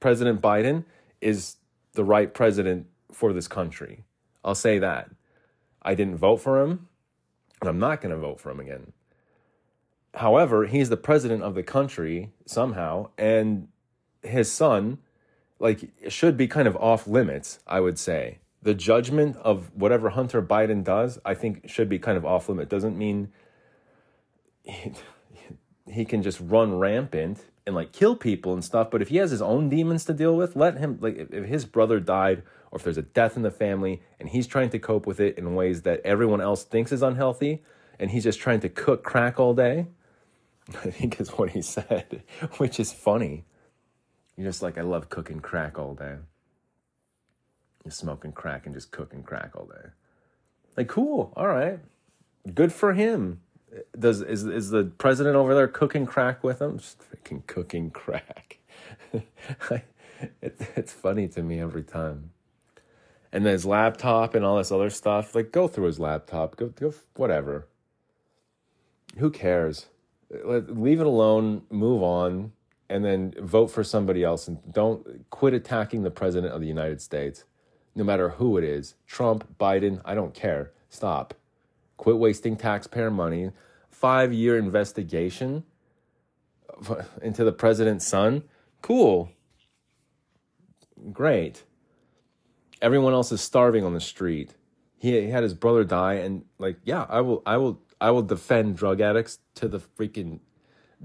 President 0.00 0.40
Biden 0.40 0.84
is 1.20 1.56
the 1.94 2.04
right 2.04 2.32
president 2.32 2.86
for 3.12 3.32
this 3.32 3.48
country. 3.48 4.04
I'll 4.44 4.54
say 4.54 4.78
that. 4.78 5.10
I 5.82 5.94
didn't 5.94 6.16
vote 6.16 6.38
for 6.38 6.62
him, 6.62 6.88
and 7.60 7.68
I'm 7.68 7.78
not 7.78 8.00
going 8.00 8.14
to 8.14 8.20
vote 8.20 8.40
for 8.40 8.50
him 8.50 8.60
again. 8.60 8.92
However, 10.14 10.66
he's 10.66 10.88
the 10.88 10.96
president 10.96 11.42
of 11.42 11.54
the 11.54 11.62
country 11.62 12.30
somehow, 12.46 13.10
and 13.18 13.68
his 14.22 14.50
son, 14.50 14.98
like, 15.58 15.90
should 16.08 16.36
be 16.36 16.48
kind 16.48 16.66
of 16.66 16.76
off 16.76 17.06
limits, 17.06 17.60
I 17.66 17.80
would 17.80 17.98
say. 17.98 18.38
The 18.62 18.74
judgment 18.74 19.36
of 19.36 19.70
whatever 19.74 20.10
Hunter 20.10 20.42
Biden 20.42 20.82
does, 20.82 21.18
I 21.24 21.34
think, 21.34 21.68
should 21.68 21.88
be 21.88 21.98
kind 21.98 22.16
of 22.16 22.24
off 22.24 22.48
limit. 22.48 22.68
Doesn't 22.68 22.98
mean 22.98 23.28
he, 25.90 26.04
can 26.04 26.22
just 26.22 26.40
run 26.40 26.78
rampant 26.78 27.44
and 27.66 27.74
like 27.74 27.92
kill 27.92 28.16
people 28.16 28.52
and 28.52 28.64
stuff. 28.64 28.90
But 28.90 29.02
if 29.02 29.08
he 29.08 29.16
has 29.16 29.30
his 29.30 29.42
own 29.42 29.68
demons 29.68 30.04
to 30.06 30.14
deal 30.14 30.36
with, 30.36 30.56
let 30.56 30.78
him 30.78 30.98
like 31.00 31.16
if, 31.16 31.44
his 31.44 31.64
brother 31.64 32.00
died 32.00 32.42
or 32.70 32.78
if 32.78 32.84
there's 32.84 32.98
a 32.98 33.02
death 33.02 33.36
in 33.36 33.42
the 33.42 33.50
family 33.50 34.02
and 34.20 34.28
he's 34.28 34.46
trying 34.46 34.70
to 34.70 34.78
cope 34.78 35.06
with 35.06 35.20
it 35.20 35.38
in 35.38 35.54
ways 35.54 35.82
that 35.82 36.00
everyone 36.04 36.40
else 36.40 36.64
thinks 36.64 36.92
is 36.92 37.02
unhealthy 37.02 37.62
and 37.98 38.10
he's 38.10 38.24
just 38.24 38.40
trying 38.40 38.60
to 38.60 38.68
cook 38.68 39.02
crack 39.02 39.40
all 39.40 39.54
day. 39.54 39.86
I 40.84 40.90
think 40.90 41.20
is 41.20 41.30
what 41.30 41.50
he 41.50 41.62
said, 41.62 42.22
which 42.58 42.80
is 42.80 42.92
funny. 42.92 43.44
You're 44.36 44.48
just 44.48 44.62
like, 44.62 44.78
I 44.78 44.82
love 44.82 45.08
cooking 45.08 45.40
crack 45.40 45.78
all 45.78 45.94
day. 45.94 46.16
You're 47.84 47.92
smoking 47.92 48.32
crack 48.32 48.66
and 48.66 48.74
just 48.74 48.90
cooking 48.90 49.22
crack 49.22 49.52
all 49.54 49.66
day. 49.66 49.90
Like, 50.76 50.88
cool, 50.88 51.32
all 51.36 51.46
right, 51.46 51.78
good 52.52 52.72
for 52.72 52.92
him. 52.92 53.40
Does 53.98 54.22
is 54.22 54.44
is 54.44 54.70
the 54.70 54.84
president 54.84 55.36
over 55.36 55.54
there 55.54 55.68
cooking 55.68 56.06
crack 56.06 56.42
with 56.42 56.60
him? 56.60 56.78
Just 56.78 56.98
freaking 57.10 57.46
cooking 57.46 57.90
crack. 57.90 58.58
it, 59.70 60.56
it's 60.76 60.92
funny 60.92 61.28
to 61.28 61.42
me 61.42 61.60
every 61.60 61.82
time. 61.82 62.30
And 63.32 63.44
then 63.44 63.52
his 63.52 63.66
laptop 63.66 64.34
and 64.34 64.44
all 64.44 64.56
this 64.56 64.72
other 64.72 64.90
stuff. 64.90 65.34
Like, 65.34 65.52
go 65.52 65.68
through 65.68 65.86
his 65.86 65.98
laptop. 65.98 66.56
Go, 66.56 66.68
go, 66.68 66.94
whatever. 67.16 67.66
Who 69.18 69.30
cares? 69.30 69.86
Leave 70.30 71.00
it 71.00 71.06
alone. 71.06 71.62
Move 71.70 72.02
on, 72.02 72.52
and 72.88 73.04
then 73.04 73.34
vote 73.40 73.68
for 73.68 73.84
somebody 73.84 74.24
else. 74.24 74.48
And 74.48 74.58
don't 74.72 75.28
quit 75.30 75.54
attacking 75.54 76.02
the 76.02 76.10
president 76.10 76.52
of 76.52 76.60
the 76.60 76.66
United 76.66 77.00
States, 77.00 77.44
no 77.94 78.04
matter 78.04 78.30
who 78.30 78.56
it 78.56 78.64
is. 78.64 78.94
Trump, 79.06 79.46
Biden. 79.58 80.00
I 80.04 80.14
don't 80.14 80.34
care. 80.34 80.72
Stop. 80.88 81.34
Quit 81.96 82.18
wasting 82.18 82.56
taxpayer 82.56 83.10
money. 83.10 83.50
Five 84.00 84.32
year 84.32 84.58
investigation 84.58 85.64
into 87.22 87.44
the 87.44 87.52
president's 87.52 88.06
son. 88.06 88.42
Cool. 88.82 89.30
Great. 91.12 91.64
Everyone 92.82 93.14
else 93.14 93.32
is 93.32 93.40
starving 93.40 93.84
on 93.84 93.94
the 93.94 94.00
street. 94.00 94.54
He, 94.98 95.18
he 95.22 95.30
had 95.30 95.42
his 95.42 95.54
brother 95.54 95.82
die, 95.82 96.14
and 96.14 96.44
like, 96.58 96.76
yeah, 96.84 97.06
I 97.08 97.22
will, 97.22 97.42
I 97.46 97.56
will, 97.56 97.80
I 97.98 98.10
will 98.10 98.22
defend 98.22 98.76
drug 98.76 99.00
addicts 99.00 99.38
to 99.54 99.66
the 99.66 99.78
freaking 99.78 100.40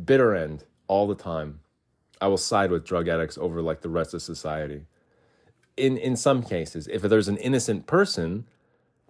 bitter 0.04 0.36
end 0.36 0.66
all 0.88 1.08
the 1.08 1.16
time. 1.16 1.62
I 2.20 2.28
will 2.28 2.38
side 2.38 2.72
with 2.72 2.86
drug 2.86 3.08
addicts 3.08 3.38
over 3.38 3.62
like 3.62 3.82
the 3.82 3.90
rest 3.90 4.14
of 4.14 4.22
society. 4.22 4.86
In 5.78 5.98
in 5.98 6.18
some 6.18 6.44
cases, 6.44 6.90
if 6.90 7.02
there's 7.04 7.30
an 7.30 7.38
innocent 7.38 7.88
person 7.88 8.48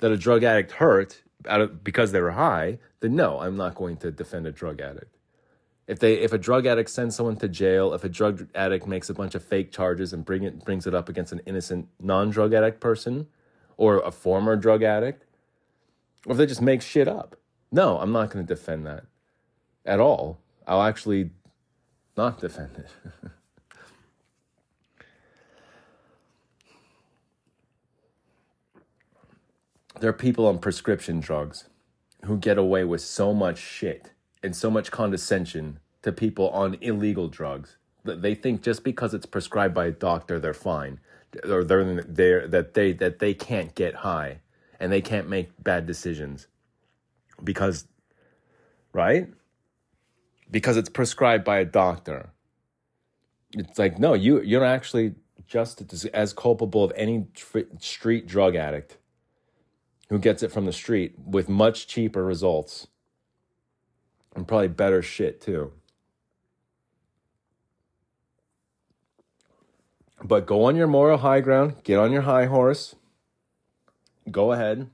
that 0.01 0.11
a 0.11 0.17
drug 0.17 0.43
addict 0.43 0.73
hurt 0.73 1.23
out 1.47 1.61
of, 1.61 1.83
because 1.83 2.11
they 2.11 2.21
were 2.21 2.31
high, 2.31 2.79
then 2.99 3.15
no, 3.15 3.39
I'm 3.39 3.57
not 3.57 3.75
going 3.75 3.97
to 3.97 4.11
defend 4.11 4.47
a 4.47 4.51
drug 4.51 4.81
addict. 4.81 5.17
If 5.87 5.99
they 5.99 6.13
if 6.15 6.31
a 6.31 6.37
drug 6.37 6.65
addict 6.65 6.89
sends 6.89 7.15
someone 7.15 7.35
to 7.37 7.49
jail, 7.49 7.93
if 7.93 8.03
a 8.03 8.09
drug 8.09 8.47
addict 8.55 8.87
makes 8.87 9.09
a 9.09 9.13
bunch 9.13 9.35
of 9.35 9.43
fake 9.43 9.71
charges 9.71 10.13
and 10.13 10.23
bring 10.23 10.43
it 10.43 10.63
brings 10.63 10.87
it 10.87 10.93
up 10.93 11.09
against 11.09 11.33
an 11.33 11.41
innocent 11.45 11.87
non-drug 11.99 12.53
addict 12.53 12.79
person 12.79 13.27
or 13.77 13.99
a 13.99 14.11
former 14.11 14.55
drug 14.55 14.83
addict, 14.83 15.25
or 16.25 16.33
if 16.33 16.37
they 16.37 16.45
just 16.45 16.61
make 16.61 16.81
shit 16.81 17.07
up. 17.07 17.35
No, 17.71 17.97
I'm 17.97 18.11
not 18.11 18.29
going 18.29 18.45
to 18.45 18.55
defend 18.55 18.85
that 18.85 19.05
at 19.85 19.99
all. 19.99 20.39
I'll 20.67 20.83
actually 20.83 21.31
not 22.15 22.39
defend 22.39 22.77
it. 22.77 22.89
there 30.01 30.09
are 30.09 30.13
people 30.13 30.47
on 30.47 30.57
prescription 30.57 31.19
drugs 31.19 31.69
who 32.25 32.35
get 32.35 32.57
away 32.57 32.83
with 32.83 33.01
so 33.01 33.35
much 33.35 33.59
shit 33.59 34.11
and 34.41 34.55
so 34.55 34.71
much 34.71 34.89
condescension 34.89 35.79
to 36.01 36.11
people 36.11 36.49
on 36.49 36.75
illegal 36.81 37.27
drugs 37.27 37.77
that 38.03 38.23
they 38.23 38.33
think 38.33 38.63
just 38.63 38.83
because 38.83 39.13
it's 39.13 39.27
prescribed 39.27 39.75
by 39.75 39.85
a 39.85 39.91
doctor 39.91 40.39
they're 40.39 40.55
fine. 40.55 40.99
Or 41.47 41.63
they're 41.63 42.01
there 42.01 42.47
that 42.47 42.73
they 42.73 42.93
that 42.93 43.19
they 43.19 43.35
can't 43.35 43.75
get 43.75 43.93
high 43.93 44.39
and 44.79 44.91
they 44.91 45.01
can't 45.01 45.29
make 45.29 45.51
bad 45.63 45.85
decisions 45.85 46.47
because 47.43 47.85
right? 48.93 49.27
Because 50.49 50.77
it's 50.77 50.89
prescribed 50.89 51.45
by 51.45 51.59
a 51.59 51.65
doctor. 51.65 52.31
It's 53.53 53.77
like 53.77 53.99
no 53.99 54.15
you 54.15 54.41
you're 54.41 54.65
actually 54.65 55.13
just 55.45 55.83
as 56.11 56.33
culpable 56.33 56.83
of 56.83 56.91
any 56.95 57.27
street 57.79 58.25
drug 58.25 58.55
addict 58.55 58.97
who 60.11 60.19
gets 60.19 60.43
it 60.43 60.51
from 60.51 60.65
the 60.65 60.73
street 60.73 61.15
with 61.25 61.47
much 61.47 61.87
cheaper 61.87 62.21
results 62.21 62.87
and 64.35 64.45
probably 64.45 64.67
better 64.67 65.01
shit 65.01 65.39
too. 65.39 65.71
But 70.21 70.45
go 70.45 70.65
on 70.65 70.75
your 70.75 70.87
moral 70.87 71.19
high 71.19 71.39
ground, 71.39 71.77
get 71.85 71.97
on 71.97 72.11
your 72.11 72.23
high 72.23 72.45
horse. 72.45 72.93
Go 74.29 74.51
ahead. 74.51 74.89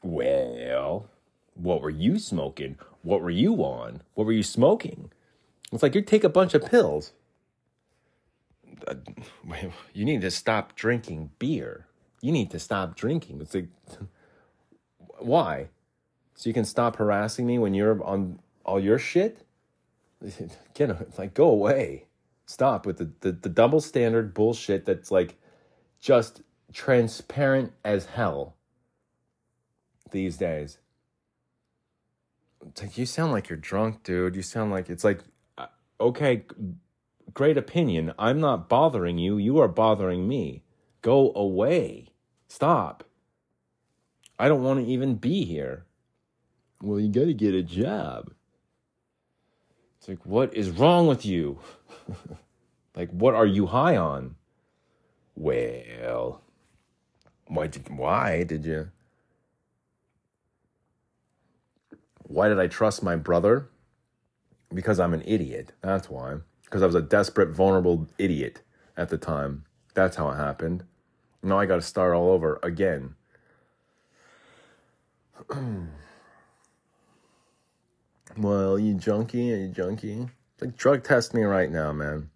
Well, 0.00 1.10
what 1.54 1.82
were 1.82 1.90
you 1.90 2.20
smoking? 2.20 2.78
What 3.02 3.22
were 3.22 3.28
you 3.28 3.56
on? 3.56 4.02
What 4.14 4.24
were 4.24 4.32
you 4.32 4.44
smoking? 4.44 5.10
It's 5.72 5.82
like 5.82 5.96
you 5.96 6.02
take 6.02 6.22
a 6.22 6.28
bunch 6.28 6.54
of 6.54 6.64
pills. 6.64 7.12
Uh, 8.86 8.94
you 9.92 10.04
need 10.04 10.20
to 10.20 10.30
stop 10.30 10.76
drinking 10.76 11.30
beer. 11.40 11.87
You 12.20 12.32
need 12.32 12.50
to 12.50 12.58
stop 12.58 12.96
drinking. 12.96 13.40
It's 13.40 13.54
like, 13.54 13.68
why? 15.18 15.68
so 16.38 16.48
you 16.48 16.54
can 16.54 16.64
stop 16.64 16.94
harassing 16.96 17.46
me 17.46 17.58
when 17.58 17.74
you're 17.74 18.00
on 18.04 18.38
all 18.64 18.78
your 18.78 18.96
shit? 18.96 19.44
Get 20.74 21.18
like 21.18 21.34
go 21.34 21.48
away. 21.50 22.04
Stop 22.46 22.86
with 22.86 22.98
the, 22.98 23.10
the, 23.20 23.32
the 23.32 23.48
double 23.48 23.80
standard 23.80 24.34
bullshit 24.34 24.84
that's 24.84 25.10
like 25.10 25.34
just 26.00 26.42
transparent 26.72 27.72
as 27.84 28.06
hell 28.06 28.54
these 30.12 30.36
days. 30.36 30.78
It's 32.68 32.82
like 32.82 32.96
you 32.96 33.04
sound 33.04 33.32
like 33.32 33.48
you're 33.48 33.58
drunk, 33.58 34.04
dude. 34.04 34.36
You 34.36 34.42
sound 34.42 34.70
like 34.70 34.88
it's 34.88 35.02
like 35.02 35.24
uh, 35.58 35.66
okay, 36.00 36.44
great 37.34 37.58
opinion. 37.58 38.12
I'm 38.16 38.38
not 38.38 38.68
bothering 38.68 39.18
you. 39.18 39.38
You 39.38 39.58
are 39.58 39.66
bothering 39.66 40.28
me. 40.28 40.62
Go 41.02 41.32
away. 41.34 42.07
Stop. 42.48 43.04
I 44.38 44.48
don't 44.48 44.62
want 44.62 44.84
to 44.84 44.90
even 44.90 45.16
be 45.16 45.44
here. 45.44 45.84
Well, 46.82 46.98
you 46.98 47.08
got 47.08 47.26
to 47.26 47.34
get 47.34 47.54
a 47.54 47.62
job. 47.62 48.32
It's 49.98 50.08
like, 50.08 50.24
what 50.24 50.54
is 50.54 50.70
wrong 50.70 51.06
with 51.06 51.26
you? 51.26 51.58
like, 52.96 53.10
what 53.10 53.34
are 53.34 53.46
you 53.46 53.66
high 53.66 53.96
on? 53.96 54.36
Well, 55.34 56.42
why 57.46 57.66
did 57.66 57.88
why 57.96 58.44
did 58.44 58.64
you? 58.64 58.90
Why 62.22 62.48
did 62.48 62.58
I 62.58 62.66
trust 62.66 63.02
my 63.02 63.16
brother? 63.16 63.68
Because 64.72 65.00
I'm 65.00 65.14
an 65.14 65.22
idiot. 65.24 65.72
That's 65.80 66.10
why. 66.10 66.38
Because 66.64 66.82
I 66.82 66.86
was 66.86 66.94
a 66.94 67.00
desperate, 67.00 67.54
vulnerable 67.54 68.06
idiot 68.18 68.62
at 68.96 69.08
the 69.08 69.16
time. 69.16 69.64
That's 69.94 70.16
how 70.16 70.28
it 70.30 70.36
happened. 70.36 70.84
Now 71.42 71.58
I 71.58 71.66
got 71.66 71.76
to 71.76 71.82
start 71.82 72.14
all 72.14 72.30
over 72.30 72.58
again. 72.62 73.14
Well, 78.38 78.78
you 78.78 78.94
junkie? 78.94 79.52
Are 79.52 79.56
you 79.56 79.68
junkie? 79.68 80.28
Like, 80.60 80.76
drug 80.76 81.02
test 81.02 81.34
me 81.34 81.42
right 81.42 81.70
now, 81.70 81.92
man. 81.92 82.30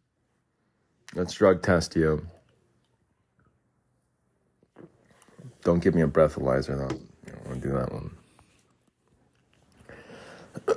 Let's 1.14 1.32
drug 1.34 1.62
test 1.62 1.94
you. 1.94 2.26
Don't 5.62 5.78
give 5.78 5.94
me 5.94 6.02
a 6.02 6.08
breathalyzer, 6.08 6.76
though. 6.76 6.96
You 7.26 7.32
don't 7.32 7.46
want 7.46 7.62
to 7.62 7.68
do 7.68 7.74
that 7.74 7.92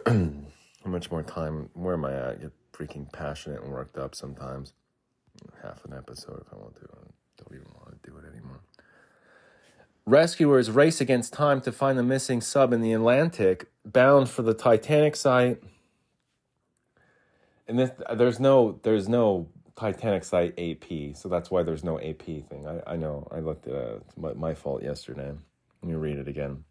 one. 0.05 0.53
How 0.83 0.91
much 0.91 1.09
more 1.09 1.23
time? 1.23 1.69
Where 1.73 1.95
am 1.95 2.05
I 2.05 2.13
at? 2.13 2.23
I 2.25 2.35
get 2.35 2.51
freaking 2.71 3.11
passionate 3.11 3.63
and 3.63 3.71
worked 3.71 3.97
up 3.97 4.13
sometimes. 4.13 4.73
Half 5.63 5.85
an 5.85 5.93
episode 5.93 6.43
if 6.45 6.53
I 6.53 6.57
want 6.57 6.75
to. 6.75 6.87
I 6.93 6.97
don't 7.37 7.51
even 7.59 7.67
want 7.73 7.84
do 8.05 8.17
it 8.17 8.25
anymore. 8.31 8.59
Rescuers 10.05 10.69
race 10.69 11.01
against 11.01 11.33
time 11.33 11.61
to 11.61 11.71
find 11.71 11.97
the 11.97 12.03
missing 12.03 12.39
sub 12.39 12.71
in 12.71 12.81
the 12.81 12.93
Atlantic, 12.93 13.67
bound 13.83 14.29
for 14.29 14.43
the 14.43 14.53
Titanic 14.53 15.15
site. 15.15 15.61
And 17.67 17.79
this, 17.79 17.91
there's 18.15 18.39
no 18.39 18.79
there's 18.83 19.09
no 19.09 19.47
Titanic 19.75 20.23
site 20.23 20.57
AP, 20.59 21.15
so 21.15 21.27
that's 21.27 21.49
why 21.49 21.63
there's 21.63 21.83
no 21.83 21.99
AP 21.99 22.23
thing. 22.23 22.67
I, 22.67 22.93
I 22.93 22.95
know. 22.95 23.27
I 23.31 23.39
looked 23.39 23.67
at. 23.67 23.73
It's 23.73 24.17
my, 24.17 24.33
my 24.33 24.53
fault 24.53 24.83
yesterday. 24.83 25.33
Let 25.81 25.89
me 25.89 25.95
read 25.95 26.17
it 26.17 26.27
again. 26.27 26.63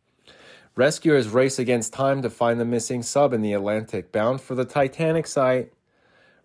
Rescuers 0.77 1.29
race 1.29 1.59
against 1.59 1.93
time 1.93 2.23
to 2.23 2.31
find 2.31 2.59
the 2.59 2.65
missing 2.65 3.03
sub 3.03 3.33
in 3.33 3.43
the 3.43 3.53
Atlantic, 3.53 4.11
bound 4.11 4.41
for 4.41 4.55
the 4.55 4.65
Titanic 4.65 5.27
site. 5.27 5.73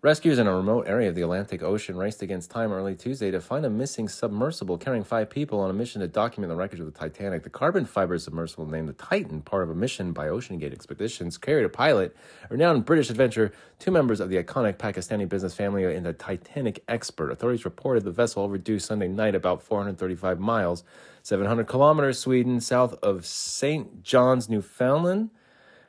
Rescuers 0.02 0.38
in 0.38 0.46
a 0.46 0.56
remote 0.56 0.88
area 0.88 1.10
of 1.10 1.14
the 1.14 1.20
Atlantic 1.20 1.62
Ocean 1.62 1.94
raced 1.94 2.22
against 2.22 2.50
time 2.50 2.72
early 2.72 2.94
Tuesday 2.94 3.30
to 3.30 3.38
find 3.38 3.66
a 3.66 3.68
missing 3.68 4.08
submersible 4.08 4.78
carrying 4.78 5.04
five 5.04 5.28
people 5.28 5.60
on 5.60 5.68
a 5.68 5.74
mission 5.74 6.00
to 6.00 6.08
document 6.08 6.48
the 6.48 6.56
wreckage 6.56 6.80
of 6.80 6.86
the 6.86 6.98
Titanic. 6.98 7.42
The 7.42 7.50
carbon 7.50 7.84
fiber 7.84 8.16
submersible, 8.16 8.64
named 8.64 8.88
the 8.88 8.94
Titan, 8.94 9.42
part 9.42 9.62
of 9.62 9.68
a 9.68 9.74
mission 9.74 10.12
by 10.12 10.28
OceanGate 10.28 10.72
Expeditions, 10.72 11.36
carried 11.36 11.66
a 11.66 11.68
pilot, 11.68 12.16
a 12.44 12.48
renowned 12.48 12.86
British 12.86 13.10
adventurer, 13.10 13.52
two 13.78 13.90
members 13.90 14.20
of 14.20 14.30
the 14.30 14.42
iconic 14.42 14.78
Pakistani 14.78 15.28
business 15.28 15.52
family, 15.52 15.84
and 15.94 16.06
a 16.06 16.14
Titanic 16.14 16.82
expert. 16.88 17.30
Authorities 17.30 17.66
reported 17.66 18.02
the 18.02 18.10
vessel 18.10 18.42
overdue 18.42 18.78
Sunday 18.78 19.08
night 19.08 19.34
about 19.34 19.62
435 19.62 20.40
miles, 20.40 20.82
700 21.24 21.66
kilometers 21.66 22.18
Sweden, 22.18 22.62
south 22.62 22.94
of 23.02 23.26
St. 23.26 24.02
John's, 24.02 24.48
Newfoundland, 24.48 25.28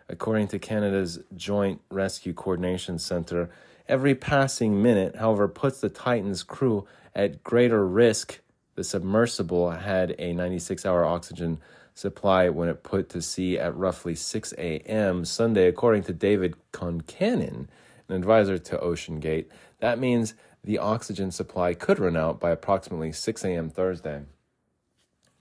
according 0.10 0.50
to 0.50 0.60
Canada's 0.60 1.20
Joint 1.34 1.80
Rescue 1.90 2.34
Coordination 2.34 3.00
Center 3.00 3.50
Every 3.92 4.16
passing 4.16 4.82
minute, 4.82 5.18
however, 5.18 5.50
puts 5.50 5.82
the 5.82 5.90
Titan's 5.90 6.44
crew 6.44 6.88
at 7.14 7.44
greater 7.44 7.86
risk. 7.86 8.40
The 8.76 8.86
submersible 8.86 9.70
had 9.72 10.16
a 10.18 10.32
96 10.32 10.86
hour 10.86 11.04
oxygen 11.04 11.60
supply 11.94 12.48
when 12.48 12.70
it 12.70 12.84
put 12.84 13.10
to 13.10 13.22
sea 13.22 13.60
at 13.60 13.76
roughly 13.76 14.16
6 14.16 14.54
a.m. 14.58 15.26
Sunday, 15.26 15.68
according 15.68 16.04
to 16.04 16.14
David 16.14 16.56
Concannon, 16.72 17.68
an 18.08 18.16
advisor 18.16 18.58
to 18.58 18.78
OceanGate. 18.78 19.48
That 19.82 20.00
means 20.00 20.36
the 20.64 20.78
oxygen 20.78 21.30
supply 21.30 21.74
could 21.74 22.00
run 22.00 22.16
out 22.16 22.40
by 22.40 22.52
approximately 22.52 23.12
6 23.12 23.44
a.m. 23.44 23.70
Thursday. 23.70 24.22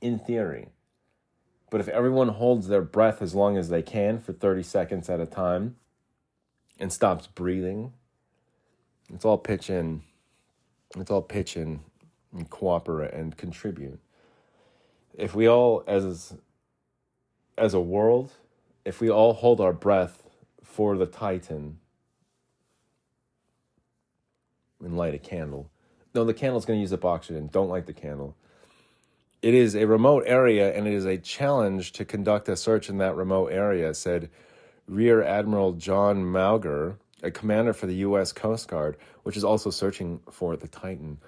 In 0.00 0.18
theory. 0.18 0.70
But 1.70 1.80
if 1.80 1.86
everyone 1.86 2.30
holds 2.30 2.66
their 2.66 2.82
breath 2.82 3.22
as 3.22 3.32
long 3.32 3.56
as 3.56 3.68
they 3.68 3.82
can 3.82 4.18
for 4.18 4.32
30 4.32 4.64
seconds 4.64 5.08
at 5.08 5.20
a 5.20 5.26
time 5.26 5.76
and 6.80 6.92
stops 6.92 7.28
breathing, 7.28 7.92
it's 9.14 9.24
all 9.24 9.38
pitch 9.38 9.70
in. 9.70 10.02
It's 10.96 11.10
all 11.10 11.22
pitch 11.22 11.56
in 11.56 11.80
and 12.32 12.48
cooperate 12.48 13.12
and 13.12 13.36
contribute. 13.36 13.98
If 15.14 15.34
we 15.34 15.48
all, 15.48 15.84
as 15.86 16.34
as 17.58 17.74
a 17.74 17.80
world, 17.80 18.32
if 18.84 19.00
we 19.00 19.10
all 19.10 19.34
hold 19.34 19.60
our 19.60 19.72
breath 19.72 20.22
for 20.62 20.96
the 20.96 21.06
Titan 21.06 21.78
and 24.82 24.96
light 24.96 25.14
a 25.14 25.18
candle. 25.18 25.70
No, 26.14 26.24
the 26.24 26.34
candle's 26.34 26.64
going 26.64 26.78
to 26.78 26.80
use 26.80 26.92
up 26.92 27.04
oxygen. 27.04 27.48
Don't 27.52 27.68
light 27.68 27.86
the 27.86 27.92
candle. 27.92 28.34
It 29.42 29.54
is 29.54 29.74
a 29.74 29.86
remote 29.86 30.24
area 30.26 30.74
and 30.74 30.86
it 30.86 30.94
is 30.94 31.04
a 31.04 31.18
challenge 31.18 31.92
to 31.92 32.04
conduct 32.04 32.48
a 32.48 32.56
search 32.56 32.88
in 32.88 32.98
that 32.98 33.14
remote 33.14 33.48
area, 33.48 33.94
said 33.94 34.30
Rear 34.86 35.22
Admiral 35.22 35.72
John 35.72 36.24
Mauger, 36.24 36.96
a 37.22 37.30
commander 37.30 37.72
for 37.72 37.86
the 37.86 37.96
U.S. 37.96 38.32
Coast 38.32 38.68
Guard, 38.68 38.96
which 39.22 39.36
is 39.36 39.44
also 39.44 39.70
searching 39.70 40.20
for 40.30 40.56
the 40.56 40.68
Titan. 40.68 41.18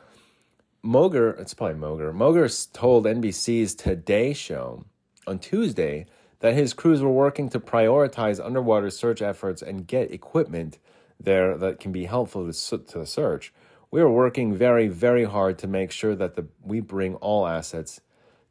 Moger, 0.85 1.39
it's 1.39 1.55
probably 1.55 1.77
Moger, 1.77 2.13
Moger 2.13 2.73
told 2.73 3.05
NBC's 3.05 3.75
Today 3.75 4.33
Show 4.33 4.85
on 5.27 5.39
Tuesday 5.39 6.07
that 6.41 6.55
his 6.55 6.75
crews 6.75 7.01
were 7.01 7.11
working 7.11 7.49
to 7.51 7.61
prioritize 7.61 8.45
underwater 8.45 8.91
search 8.91 9.23
efforts 9.23 9.63
and 9.63 9.87
get 9.87 10.11
equipment 10.11 10.79
there 11.21 11.57
that 11.57 11.79
can 11.79 11.93
be 11.93 12.07
helpful 12.07 12.51
to, 12.53 12.77
the 12.79 13.07
search. 13.07 13.53
We 13.93 14.01
are 14.01 14.11
working 14.11 14.55
very, 14.55 14.89
very 14.89 15.25
hard 15.25 15.59
to 15.59 15.69
make 15.69 15.93
sure 15.93 16.17
that 16.17 16.35
the, 16.35 16.47
we 16.65 16.81
bring 16.81 17.15
all 17.17 17.47
assets, 17.47 18.01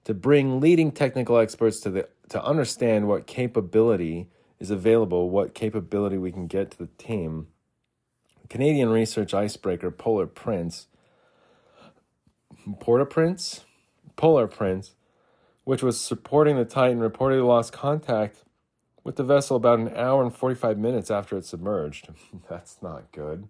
to 0.05 0.13
bring 0.13 0.61
leading 0.61 0.91
technical 0.91 1.37
experts 1.37 1.81
to 1.81 1.89
the 1.89 2.09
to 2.29 2.41
understand 2.41 3.09
what 3.09 3.27
capability 3.27 4.29
is 4.61 4.71
available, 4.71 5.29
what 5.29 5.53
capability 5.53 6.17
we 6.17 6.31
can 6.31 6.47
get 6.47 6.71
to 6.71 6.77
the 6.77 6.89
team. 6.97 7.47
Canadian 8.47 8.89
research 8.89 9.33
icebreaker 9.33 9.91
Polar 9.91 10.27
Prince, 10.27 10.87
Porta 12.79 13.05
Prince, 13.05 13.65
Polar 14.15 14.47
Prince 14.47 14.93
which 15.63 15.83
was 15.83 15.99
supporting 15.99 16.55
the 16.55 16.65
Titan, 16.65 16.99
reportedly 16.99 17.45
lost 17.45 17.71
contact 17.71 18.43
with 19.03 19.15
the 19.15 19.23
vessel 19.23 19.55
about 19.57 19.79
an 19.79 19.91
hour 19.95 20.23
and 20.23 20.35
45 20.35 20.77
minutes 20.77 21.11
after 21.11 21.37
it 21.37 21.45
submerged. 21.45 22.09
That's 22.49 22.81
not 22.81 23.11
good. 23.11 23.47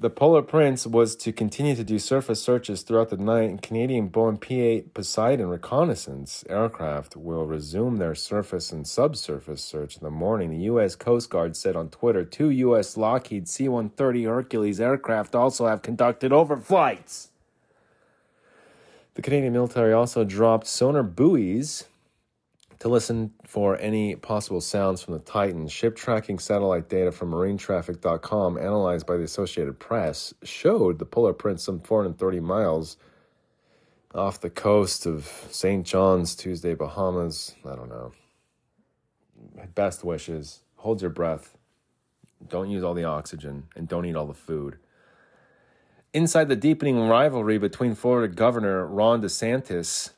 The 0.00 0.08
Polar 0.08 0.40
Prince 0.40 0.86
was 0.86 1.14
to 1.16 1.30
continue 1.30 1.76
to 1.76 1.84
do 1.84 1.98
surface 1.98 2.42
searches 2.42 2.80
throughout 2.80 3.10
the 3.10 3.18
night, 3.18 3.50
and 3.50 3.60
Canadian 3.60 4.08
Boeing 4.08 4.40
P 4.40 4.62
8 4.62 4.94
Poseidon 4.94 5.50
reconnaissance 5.50 6.42
aircraft 6.48 7.16
will 7.16 7.44
resume 7.44 7.98
their 7.98 8.14
surface 8.14 8.72
and 8.72 8.88
subsurface 8.88 9.62
search 9.62 9.98
in 9.98 10.02
the 10.02 10.10
morning. 10.10 10.48
The 10.48 10.64
U.S. 10.72 10.96
Coast 10.96 11.28
Guard 11.28 11.54
said 11.54 11.76
on 11.76 11.90
Twitter 11.90 12.24
two 12.24 12.48
U.S. 12.48 12.96
Lockheed 12.96 13.46
C 13.46 13.68
130 13.68 14.24
Hercules 14.24 14.80
aircraft 14.80 15.34
also 15.34 15.66
have 15.66 15.82
conducted 15.82 16.32
overflights. 16.32 17.28
The 19.16 19.22
Canadian 19.22 19.52
military 19.52 19.92
also 19.92 20.24
dropped 20.24 20.66
sonar 20.66 21.02
buoys 21.02 21.84
to 22.80 22.88
listen 22.88 23.32
for 23.46 23.78
any 23.78 24.16
possible 24.16 24.60
sounds 24.60 25.02
from 25.02 25.14
the 25.14 25.20
Titan. 25.20 25.68
Ship 25.68 25.94
tracking 25.94 26.38
satellite 26.38 26.88
data 26.88 27.12
from 27.12 27.30
marinetraffic.com, 27.30 28.58
analyzed 28.58 29.06
by 29.06 29.16
the 29.18 29.22
Associated 29.22 29.78
Press, 29.78 30.32
showed 30.42 30.98
the 30.98 31.04
Polar 31.04 31.34
Prince 31.34 31.62
some 31.62 31.80
430 31.80 32.40
miles 32.40 32.96
off 34.14 34.40
the 34.40 34.50
coast 34.50 35.06
of 35.06 35.30
St. 35.50 35.86
John's, 35.86 36.34
Tuesday, 36.34 36.74
Bahamas. 36.74 37.54
I 37.64 37.76
don't 37.76 37.90
know. 37.90 38.12
Best 39.74 40.02
wishes. 40.02 40.60
Hold 40.76 41.02
your 41.02 41.10
breath. 41.10 41.56
Don't 42.48 42.70
use 42.70 42.82
all 42.82 42.94
the 42.94 43.04
oxygen 43.04 43.64
and 43.76 43.88
don't 43.88 44.06
eat 44.06 44.16
all 44.16 44.26
the 44.26 44.34
food. 44.34 44.78
Inside 46.14 46.48
the 46.48 46.56
deepening 46.56 47.08
rivalry 47.08 47.58
between 47.58 47.94
Florida 47.94 48.34
Governor 48.34 48.86
Ron 48.86 49.20
DeSantis, 49.20 50.10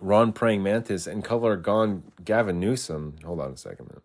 Ron 0.00 0.32
Praying 0.32 0.62
Mantis, 0.62 1.06
and 1.06 1.24
color 1.24 1.56
gone 1.56 2.02
Gavin 2.24 2.58
Newsom. 2.58 3.16
Hold 3.24 3.40
on 3.40 3.52
a 3.52 3.56
second. 3.56 3.88
Minute. 3.88 4.02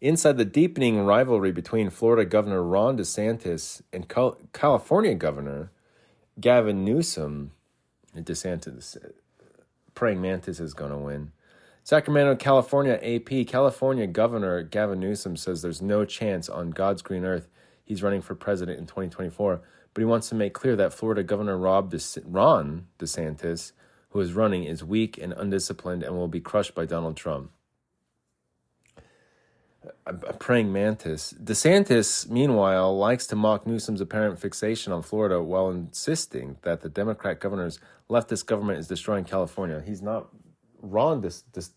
Inside 0.00 0.38
the 0.38 0.44
deepening 0.44 1.00
rivalry 1.04 1.52
between 1.52 1.90
Florida 1.90 2.24
Governor 2.24 2.62
Ron 2.62 2.96
DeSantis 2.96 3.82
and 3.92 4.08
California 4.52 5.14
Governor 5.14 5.72
Gavin 6.40 6.84
Newsom, 6.84 7.52
DeSantis, 8.16 8.96
Praying 9.94 10.20
Mantis 10.20 10.60
is 10.60 10.74
going 10.74 10.92
to 10.92 10.98
win. 10.98 11.32
Sacramento, 11.82 12.36
California 12.36 13.00
AP, 13.02 13.46
California 13.48 14.06
Governor 14.06 14.62
Gavin 14.62 15.00
Newsom 15.00 15.36
says 15.36 15.62
there's 15.62 15.82
no 15.82 16.04
chance 16.04 16.48
on 16.48 16.70
God's 16.70 17.02
green 17.02 17.24
earth 17.24 17.48
he's 17.84 18.02
running 18.02 18.20
for 18.20 18.34
president 18.34 18.78
in 18.78 18.86
2024 18.86 19.62
but 19.98 20.02
he 20.02 20.06
wants 20.06 20.28
to 20.28 20.36
make 20.36 20.52
clear 20.54 20.76
that 20.76 20.92
Florida 20.92 21.24
Governor 21.24 21.58
Rob 21.58 21.90
De- 21.90 21.98
Ron 22.24 22.86
DeSantis, 23.00 23.72
who 24.10 24.20
is 24.20 24.32
running, 24.32 24.64
is 24.64 24.82
weak 24.82 25.18
and 25.18 25.32
undisciplined 25.32 26.02
and 26.02 26.16
will 26.16 26.28
be 26.28 26.40
crushed 26.40 26.74
by 26.74 26.86
Donald 26.86 27.16
Trump. 27.16 27.50
A, 30.06 30.12
praying 30.12 30.72
mantis. 30.72 31.34
DeSantis, 31.42 32.28
meanwhile, 32.28 32.96
likes 32.96 33.26
to 33.28 33.36
mock 33.36 33.66
Newsom's 33.66 34.00
apparent 34.00 34.38
fixation 34.38 34.92
on 34.92 35.02
Florida 35.02 35.42
while 35.42 35.70
insisting 35.70 36.56
that 36.62 36.80
the 36.80 36.88
Democrat 36.88 37.40
governor's 37.40 37.78
leftist 38.10 38.46
government 38.46 38.78
is 38.78 38.88
destroying 38.88 39.24
California. 39.24 39.82
He's 39.84 40.02
not 40.02 40.28
Ron. 40.80 41.20
This, 41.20 41.44
this 41.52 41.70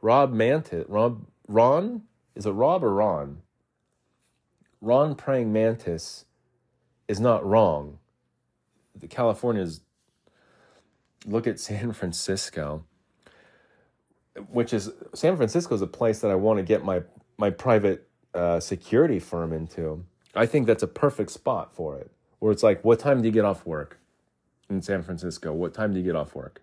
Rob 0.00 0.32
Mantis. 0.32 0.84
Rob 0.88 1.26
Ron 1.46 2.02
is 2.34 2.46
it 2.46 2.50
Rob 2.50 2.82
or 2.82 2.92
Ron? 2.92 3.42
Ron 4.80 5.14
praying 5.14 5.52
mantis 5.52 6.24
is 7.08 7.20
not 7.20 7.44
wrong. 7.44 7.98
The 8.94 9.06
California's 9.06 9.80
look 11.24 11.46
at 11.46 11.58
San 11.60 11.92
Francisco, 11.92 12.84
which 14.50 14.72
is 14.72 14.90
San 15.14 15.36
Francisco 15.36 15.74
is 15.74 15.82
a 15.82 15.86
place 15.86 16.20
that 16.20 16.30
I 16.30 16.34
want 16.34 16.58
to 16.58 16.62
get 16.62 16.84
my 16.84 17.02
my 17.38 17.50
private 17.50 18.08
uh, 18.34 18.60
security 18.60 19.18
firm 19.18 19.52
into. 19.52 20.04
I 20.34 20.46
think 20.46 20.66
that's 20.66 20.82
a 20.82 20.88
perfect 20.88 21.30
spot 21.30 21.74
for 21.74 21.98
it. 21.98 22.10
Where 22.38 22.52
it's 22.52 22.62
like, 22.62 22.84
what 22.84 22.98
time 22.98 23.22
do 23.22 23.28
you 23.28 23.32
get 23.32 23.44
off 23.44 23.64
work 23.64 23.98
in 24.68 24.82
San 24.82 25.02
Francisco? 25.02 25.52
What 25.52 25.72
time 25.72 25.94
do 25.94 26.00
you 26.00 26.04
get 26.04 26.16
off 26.16 26.34
work? 26.34 26.62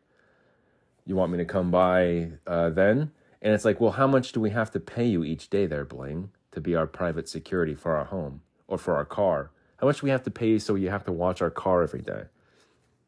You 1.06 1.16
want 1.16 1.32
me 1.32 1.38
to 1.38 1.46
come 1.46 1.72
by 1.72 2.34
uh, 2.46 2.70
then? 2.70 3.12
And 3.42 3.54
it's 3.54 3.66
like, 3.66 3.82
well, 3.82 3.94
how 3.94 4.06
much 4.06 4.34
do 4.34 4.40
we 4.40 4.52
have 4.52 4.70
to 4.72 4.80
pay 4.80 5.06
you 5.06 5.24
each 5.24 5.50
day 5.50 5.66
there, 5.66 5.84
Bling, 5.84 6.30
to 6.52 6.62
be 6.62 6.76
our 6.76 6.86
private 6.86 7.28
security 7.28 7.74
for 7.74 7.96
our 7.96 8.06
home 8.06 8.42
or 8.68 8.78
for 8.78 8.96
our 8.96 9.06
car? 9.06 9.50
How 9.78 9.88
much 9.88 10.02
do 10.02 10.06
we 10.06 10.12
have 10.12 10.24
to 10.24 10.32
pay 10.32 10.60
so 10.60 10.76
you 10.76 10.90
have 10.92 11.06
to 11.06 11.12
watch 11.12 11.42
our 11.42 11.50
car 11.50 11.82
every 11.82 12.02
day? 12.02 12.26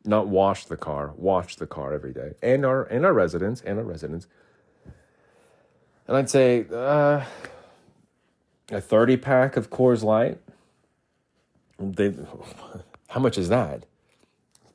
Not 0.06 0.28
wash 0.28 0.66
the 0.66 0.78
car, 0.78 1.14
wash 1.16 1.56
the 1.56 1.68
car 1.68 1.94
every 1.94 2.14
day. 2.14 2.34
And 2.42 2.66
our 2.66 2.84
and 2.84 3.06
our 3.06 3.14
residents, 3.14 3.62
and 3.62 3.80
our 3.80 3.86
residents. 3.86 4.28
And 6.08 6.18
I'd 6.18 6.30
say 6.30 6.66
uh, 6.74 7.24
a 8.70 8.82
30 8.82 9.18
pack 9.18 9.56
of 9.56 9.70
Coors 9.70 10.04
Light. 10.04 10.38
They, 11.80 12.14
how 13.08 13.22
much 13.22 13.38
is 13.38 13.50
that? 13.50 13.86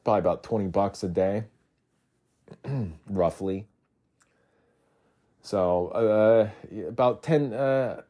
Probably 0.04 0.20
about 0.20 0.42
20 0.42 0.68
bucks 0.68 1.02
a 1.02 1.08
day, 1.08 1.44
roughly. 3.10 3.66
So 5.42 5.88
uh, 5.88 6.48
about 6.88 7.22
10, 7.22 7.52
uh, 7.52 8.02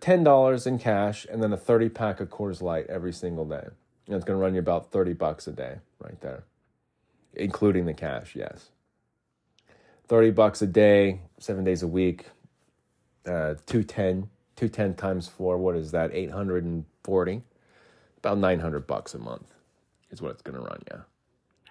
ten 0.00 0.24
dollars 0.24 0.66
in 0.66 0.78
cash 0.78 1.26
and 1.30 1.42
then 1.42 1.52
a 1.52 1.56
thirty 1.56 1.88
pack 1.88 2.20
of 2.20 2.28
Coors 2.28 2.60
Light 2.60 2.86
every 2.88 3.12
single 3.12 3.44
day. 3.44 3.66
It's 4.08 4.24
going 4.24 4.38
to 4.38 4.42
run 4.42 4.54
you 4.54 4.60
about 4.60 4.92
thirty 4.92 5.12
bucks 5.12 5.46
a 5.48 5.52
day, 5.52 5.78
right 5.98 6.20
there, 6.20 6.44
including 7.34 7.86
the 7.86 7.94
cash. 7.94 8.36
Yes, 8.36 8.70
thirty 10.06 10.30
bucks 10.30 10.62
a 10.62 10.66
day, 10.66 11.20
seven 11.38 11.64
days 11.64 11.82
a 11.82 11.88
week. 11.88 12.26
Uh, 13.26 13.54
two 13.66 13.82
ten, 13.82 14.28
two 14.54 14.68
ten 14.68 14.94
times 14.94 15.26
four. 15.26 15.58
What 15.58 15.74
is 15.74 15.90
that? 15.90 16.10
Eight 16.12 16.30
hundred 16.30 16.64
and 16.64 16.84
forty. 17.02 17.42
About 18.18 18.38
nine 18.38 18.60
hundred 18.60 18.86
bucks 18.86 19.14
a 19.14 19.18
month 19.18 19.52
is 20.10 20.22
what 20.22 20.32
it's 20.32 20.42
going 20.42 20.56
to 20.56 20.62
run 20.62 20.82
you. 20.90 21.02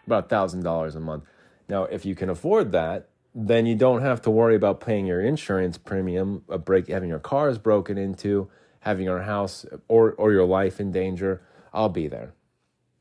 About 0.05 0.29
thousand 0.29 0.63
dollars 0.63 0.95
a 0.95 0.99
month. 0.99 1.23
Now, 1.69 1.85
if 1.85 2.05
you 2.05 2.15
can 2.15 2.29
afford 2.29 2.73
that, 2.73 3.09
then 3.33 3.65
you 3.65 3.75
don't 3.75 4.01
have 4.01 4.21
to 4.23 4.29
worry 4.29 4.55
about 4.55 4.79
paying 4.79 5.05
your 5.05 5.21
insurance 5.21 5.77
premium, 5.77 6.43
a 6.47 6.57
break, 6.57 6.87
having 6.87 7.09
your 7.09 7.19
cars 7.19 7.57
broken 7.57 7.97
into, 7.97 8.49
having 8.81 9.05
your 9.05 9.23
house 9.23 9.65
or, 9.87 10.11
or 10.13 10.31
your 10.31 10.45
life 10.45 10.79
in 10.79 10.91
danger, 10.91 11.41
I'll 11.75 11.89
be 11.89 12.07
there. 12.07 12.33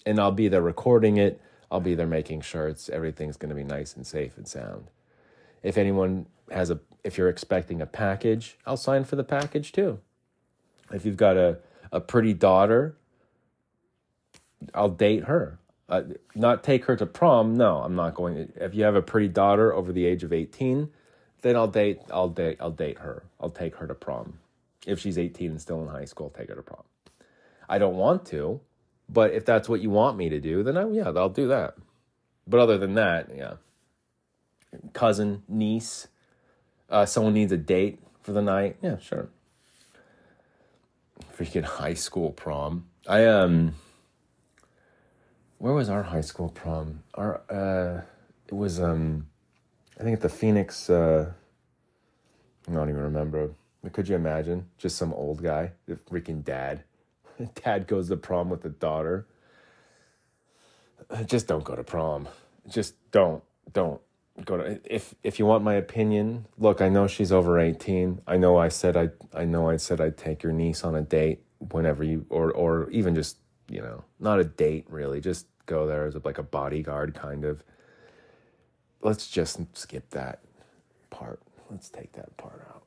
And 0.04 0.18
I'll 0.18 0.32
be 0.32 0.48
there 0.48 0.60
recording 0.60 1.16
it. 1.16 1.40
I'll 1.70 1.80
be 1.80 1.94
there 1.94 2.06
making 2.06 2.42
sure 2.42 2.68
it's 2.68 2.90
everything's 2.90 3.36
going 3.36 3.48
to 3.48 3.54
be 3.54 3.64
nice 3.64 3.96
and 3.96 4.06
safe 4.06 4.36
and 4.36 4.46
sound. 4.46 4.90
If 5.62 5.78
anyone 5.78 6.26
has 6.50 6.70
a 6.70 6.80
if 7.02 7.16
you're 7.16 7.28
expecting 7.28 7.80
a 7.80 7.86
package, 7.86 8.58
I'll 8.66 8.76
sign 8.76 9.04
for 9.04 9.16
the 9.16 9.24
package 9.24 9.72
too. 9.72 10.00
If 10.92 11.06
you've 11.06 11.16
got 11.16 11.36
a 11.36 11.58
a 11.90 12.00
pretty 12.00 12.34
daughter, 12.34 12.96
I'll 14.74 14.90
date 14.90 15.24
her. 15.24 15.58
Uh, 15.88 16.02
not 16.34 16.64
take 16.64 16.86
her 16.86 16.96
to 16.96 17.06
prom. 17.06 17.54
No, 17.56 17.78
I'm 17.78 17.94
not 17.94 18.14
going. 18.14 18.34
To, 18.34 18.64
if 18.64 18.74
you 18.74 18.84
have 18.84 18.94
a 18.94 19.02
pretty 19.02 19.28
daughter 19.28 19.72
over 19.72 19.92
the 19.92 20.04
age 20.04 20.24
of 20.24 20.32
18, 20.32 20.90
then 21.42 21.56
I'll 21.56 21.68
date. 21.68 22.00
I'll 22.10 22.28
date. 22.28 22.58
I'll 22.60 22.70
date 22.70 22.98
her. 22.98 23.24
I'll 23.40 23.50
take 23.50 23.76
her 23.76 23.86
to 23.86 23.94
prom. 23.94 24.38
If 24.86 24.98
she's 24.98 25.18
18 25.18 25.52
and 25.52 25.60
still 25.60 25.82
in 25.82 25.88
high 25.88 26.04
school, 26.04 26.32
I'll 26.32 26.38
take 26.40 26.48
her 26.50 26.56
to 26.56 26.62
prom. 26.62 26.84
I 27.68 27.78
don't 27.78 27.96
want 27.96 28.26
to, 28.26 28.60
but 29.08 29.32
if 29.32 29.44
that's 29.44 29.68
what 29.68 29.80
you 29.80 29.90
want 29.90 30.16
me 30.16 30.28
to 30.28 30.40
do, 30.40 30.62
then 30.62 30.76
I, 30.76 30.88
yeah, 30.88 31.08
I'll 31.08 31.28
do 31.28 31.48
that. 31.48 31.76
But 32.46 32.60
other 32.60 32.78
than 32.78 32.94
that, 32.94 33.30
yeah, 33.34 33.54
cousin, 34.92 35.42
niece, 35.48 36.08
uh, 36.90 37.06
someone 37.06 37.34
needs 37.34 37.52
a 37.52 37.56
date 37.56 38.00
for 38.22 38.32
the 38.32 38.42
night. 38.42 38.76
Yeah, 38.82 38.98
sure. 38.98 39.28
Freaking 41.36 41.64
high 41.64 41.94
school 41.94 42.30
prom. 42.30 42.86
I 43.06 43.24
um 43.26 43.74
where 45.58 45.72
was 45.72 45.88
our 45.88 46.02
high 46.02 46.20
school 46.20 46.50
prom? 46.50 47.02
Our 47.14 47.40
uh, 47.50 48.02
it 48.46 48.54
was 48.54 48.80
um, 48.80 49.28
I 49.98 50.02
think 50.02 50.14
at 50.14 50.20
the 50.20 50.28
Phoenix. 50.28 50.90
Uh, 50.90 51.32
I 52.68 52.72
don't 52.72 52.88
even 52.88 53.00
remember. 53.00 53.50
Could 53.92 54.08
you 54.08 54.14
imagine 54.14 54.66
just 54.78 54.96
some 54.96 55.12
old 55.12 55.42
guy, 55.42 55.72
the 55.86 55.96
freaking 55.96 56.44
dad? 56.44 56.84
Dad 57.64 57.86
goes 57.86 58.08
to 58.08 58.16
prom 58.16 58.50
with 58.50 58.62
the 58.62 58.70
daughter. 58.70 59.26
Uh, 61.10 61.22
just 61.22 61.46
don't 61.46 61.64
go 61.64 61.76
to 61.76 61.84
prom. 61.84 62.28
Just 62.68 62.94
don't, 63.10 63.42
don't 63.72 64.00
go 64.44 64.56
to. 64.56 64.80
If 64.84 65.14
if 65.22 65.38
you 65.38 65.46
want 65.46 65.64
my 65.64 65.74
opinion, 65.74 66.46
look, 66.58 66.80
I 66.80 66.88
know 66.88 67.06
she's 67.06 67.30
over 67.32 67.58
eighteen. 67.58 68.20
I 68.26 68.36
know 68.36 68.56
I 68.56 68.68
said 68.68 68.96
I 68.96 69.10
I 69.34 69.44
know 69.44 69.68
I 69.68 69.76
said 69.76 70.00
I'd 70.00 70.16
take 70.16 70.42
your 70.42 70.52
niece 70.52 70.82
on 70.82 70.94
a 70.94 71.02
date 71.02 71.42
whenever 71.58 72.02
you 72.02 72.24
or 72.30 72.50
or 72.52 72.90
even 72.90 73.14
just 73.14 73.36
you 73.68 73.80
know, 73.80 74.04
not 74.20 74.40
a 74.40 74.44
date 74.44 74.86
really, 74.88 75.20
just 75.20 75.46
go 75.66 75.86
there 75.86 76.06
as 76.06 76.14
like 76.24 76.38
a 76.38 76.42
bodyguard 76.42 77.14
kind 77.14 77.44
of. 77.44 77.62
Let's 79.02 79.28
just 79.28 79.60
skip 79.76 80.10
that 80.10 80.40
part. 81.10 81.40
Let's 81.70 81.88
take 81.88 82.12
that 82.12 82.36
part 82.36 82.66
out. 82.70 82.82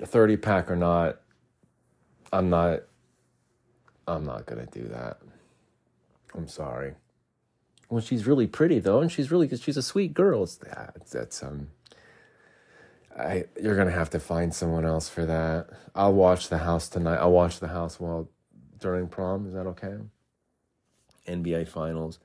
A 0.00 0.06
30 0.06 0.36
pack 0.36 0.70
or 0.70 0.76
not, 0.76 1.20
I'm 2.32 2.50
not 2.50 2.82
I'm 4.06 4.24
not 4.24 4.46
going 4.46 4.64
to 4.66 4.78
do 4.78 4.88
that. 4.88 5.18
I'm 6.34 6.48
sorry. 6.48 6.94
Well, 7.88 8.00
she's 8.00 8.26
really 8.26 8.46
pretty 8.46 8.80
though, 8.80 9.00
and 9.00 9.10
she's 9.10 9.30
really 9.30 9.46
because 9.46 9.62
she's 9.62 9.76
a 9.76 9.82
sweet 9.82 10.12
girl. 10.12 10.42
It's 10.42 10.56
that 10.56 11.06
that's 11.10 11.40
um 11.42 11.68
I 13.16 13.44
you're 13.60 13.76
gonna 13.76 13.92
have 13.92 14.10
to 14.10 14.18
find 14.18 14.52
someone 14.52 14.84
else 14.84 15.08
for 15.08 15.24
that. 15.24 15.68
I'll 15.94 16.12
watch 16.12 16.48
the 16.48 16.58
house 16.58 16.88
tonight. 16.88 17.18
I'll 17.18 17.30
watch 17.30 17.60
the 17.60 17.68
house 17.68 18.00
while 18.00 18.28
during 18.80 19.06
prom. 19.06 19.46
Is 19.46 19.54
that 19.54 19.66
okay? 19.68 19.98
NBA 21.28 21.68
finals, 21.68 22.18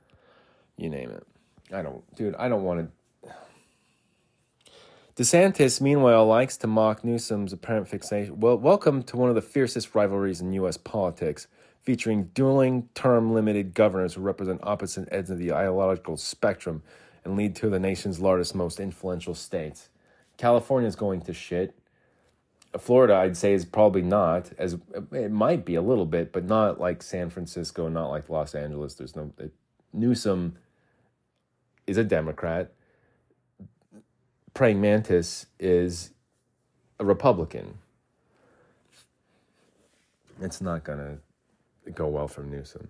you 0.77 0.89
name 0.89 1.11
it. 1.11 1.25
I 1.73 1.81
don't, 1.81 2.03
dude, 2.15 2.35
I 2.35 2.49
don't 2.49 2.63
want 2.63 2.91
to. 3.23 3.31
DeSantis, 5.15 5.81
meanwhile, 5.81 6.25
likes 6.25 6.57
to 6.57 6.67
mock 6.67 7.03
Newsom's 7.03 7.53
apparent 7.53 7.87
fixation. 7.87 8.39
Well, 8.39 8.57
welcome 8.57 9.03
to 9.03 9.17
one 9.17 9.29
of 9.29 9.35
the 9.35 9.41
fiercest 9.41 9.93
rivalries 9.93 10.41
in 10.41 10.53
U.S. 10.53 10.77
politics, 10.77 11.47
featuring 11.81 12.25
dueling 12.33 12.89
term 12.93 13.33
limited 13.33 13.73
governors 13.73 14.13
who 14.13 14.21
represent 14.21 14.59
opposite 14.63 15.07
ends 15.11 15.29
of 15.29 15.37
the 15.37 15.51
ideological 15.51 16.17
spectrum 16.17 16.83
and 17.23 17.35
lead 17.35 17.55
to 17.55 17.69
the 17.69 17.79
nation's 17.79 18.19
largest, 18.19 18.55
most 18.55 18.79
influential 18.79 19.35
states. 19.35 19.89
California 20.37 20.87
is 20.87 20.95
going 20.95 21.21
to 21.21 21.33
shit. 21.33 21.75
Florida, 22.79 23.15
I'd 23.15 23.35
say, 23.35 23.53
is 23.53 23.65
probably 23.65 24.01
not 24.01 24.51
as 24.57 24.77
it 25.11 25.31
might 25.31 25.65
be 25.65 25.75
a 25.75 25.81
little 25.81 26.05
bit, 26.05 26.31
but 26.31 26.45
not 26.45 26.79
like 26.79 27.03
San 27.03 27.29
Francisco, 27.29 27.89
not 27.89 28.09
like 28.09 28.29
Los 28.29 28.55
Angeles. 28.55 28.93
There's 28.93 29.15
no 29.15 29.31
Newsom 29.93 30.55
is 31.85 31.97
a 31.97 32.03
Democrat. 32.03 32.71
Praying 34.53 34.79
Mantis 34.79 35.47
is 35.59 36.11
a 36.99 37.05
Republican. 37.05 37.77
It's 40.39 40.61
not 40.61 40.83
gonna 40.83 41.17
go 41.95 42.07
well 42.07 42.27
from 42.27 42.51
Newsom. 42.51 42.87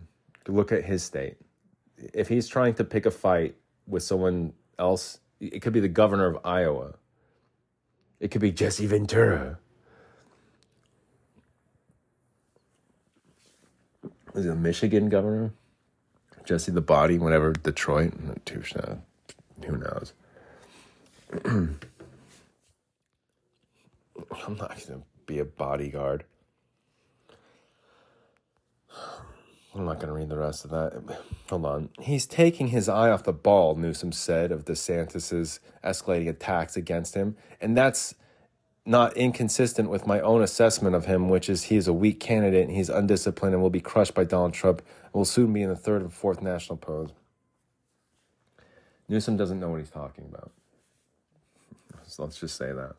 Look 0.47 0.71
at 0.71 0.83
his 0.83 1.03
state. 1.03 1.37
If 1.97 2.27
he's 2.27 2.47
trying 2.47 2.73
to 2.75 2.83
pick 2.83 3.05
a 3.05 3.11
fight 3.11 3.55
with 3.87 4.03
someone 4.03 4.53
else, 4.79 5.19
it 5.39 5.61
could 5.61 5.73
be 5.73 5.79
the 5.79 5.87
governor 5.87 6.25
of 6.25 6.39
Iowa. 6.43 6.95
It 8.19 8.31
could 8.31 8.41
be 8.41 8.51
Jesse 8.51 8.85
Ventura. 8.85 9.59
was 14.33 14.45
it 14.45 14.55
Michigan 14.55 15.09
governor? 15.09 15.53
Jesse 16.45 16.71
the 16.71 16.81
Body, 16.81 17.19
whatever, 17.19 17.53
Detroit, 17.53 18.13
who 19.65 19.77
knows? 19.77 20.13
I'm 21.45 21.77
not 24.57 24.69
going 24.69 24.99
to 24.99 25.01
be 25.25 25.39
a 25.39 25.45
bodyguard. 25.45 26.23
I'm 29.73 29.85
not 29.85 29.95
going 29.95 30.07
to 30.07 30.13
read 30.13 30.29
the 30.29 30.37
rest 30.37 30.65
of 30.65 30.71
that. 30.71 31.17
Hold 31.49 31.65
on. 31.65 31.89
He's 31.99 32.25
taking 32.25 32.67
his 32.67 32.89
eye 32.89 33.09
off 33.09 33.23
the 33.23 33.31
ball, 33.31 33.75
Newsom 33.75 34.11
said 34.11 34.51
of 34.51 34.65
DeSantis's 34.65 35.61
escalating 35.83 36.27
attacks 36.27 36.75
against 36.75 37.15
him. 37.15 37.37
And 37.61 37.77
that's 37.77 38.15
not 38.85 39.15
inconsistent 39.15 39.89
with 39.89 40.05
my 40.05 40.19
own 40.19 40.41
assessment 40.41 40.95
of 40.95 41.05
him, 41.05 41.29
which 41.29 41.49
is 41.49 41.63
he 41.63 41.77
is 41.77 41.87
a 41.87 41.93
weak 41.93 42.19
candidate 42.19 42.67
and 42.67 42.75
he's 42.75 42.89
undisciplined 42.89 43.53
and 43.53 43.61
will 43.61 43.69
be 43.69 43.79
crushed 43.79 44.13
by 44.13 44.25
Donald 44.25 44.53
Trump 44.53 44.79
and 44.79 45.13
will 45.13 45.25
soon 45.25 45.53
be 45.53 45.61
in 45.61 45.69
the 45.69 45.75
third 45.75 46.01
and 46.01 46.13
fourth 46.13 46.41
national 46.41 46.77
polls. 46.77 47.11
Newsom 49.07 49.37
doesn't 49.37 49.59
know 49.59 49.69
what 49.69 49.79
he's 49.79 49.89
talking 49.89 50.25
about. 50.25 50.51
So 52.07 52.23
let's 52.23 52.39
just 52.39 52.57
say 52.57 52.73
that. 52.73 52.95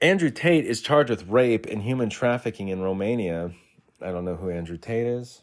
Andrew 0.00 0.30
Tate 0.30 0.64
is 0.64 0.80
charged 0.80 1.10
with 1.10 1.28
rape 1.28 1.66
and 1.66 1.82
human 1.82 2.10
trafficking 2.10 2.68
in 2.68 2.80
Romania. 2.80 3.52
I 4.02 4.10
don't 4.10 4.24
know 4.24 4.36
who 4.36 4.50
Andrew 4.50 4.76
Tate 4.76 5.06
is. 5.06 5.42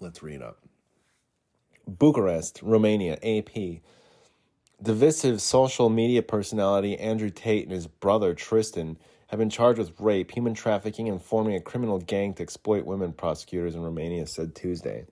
Let's 0.00 0.22
read 0.22 0.42
up. 0.42 0.58
Bucharest, 1.86 2.60
Romania, 2.62 3.18
AP. 3.22 3.80
Divisive 4.80 5.40
social 5.40 5.88
media 5.88 6.22
personality 6.22 6.96
Andrew 6.98 7.30
Tate 7.30 7.64
and 7.64 7.72
his 7.72 7.86
brother 7.86 8.34
Tristan 8.34 8.96
have 9.28 9.38
been 9.38 9.50
charged 9.50 9.78
with 9.78 9.98
rape, 9.98 10.30
human 10.30 10.54
trafficking, 10.54 11.08
and 11.08 11.20
forming 11.20 11.56
a 11.56 11.60
criminal 11.60 11.98
gang 11.98 12.34
to 12.34 12.42
exploit 12.42 12.84
women, 12.84 13.12
prosecutors 13.12 13.74
in 13.74 13.82
Romania 13.82 14.26
said 14.26 14.54
Tuesday. 14.54 15.06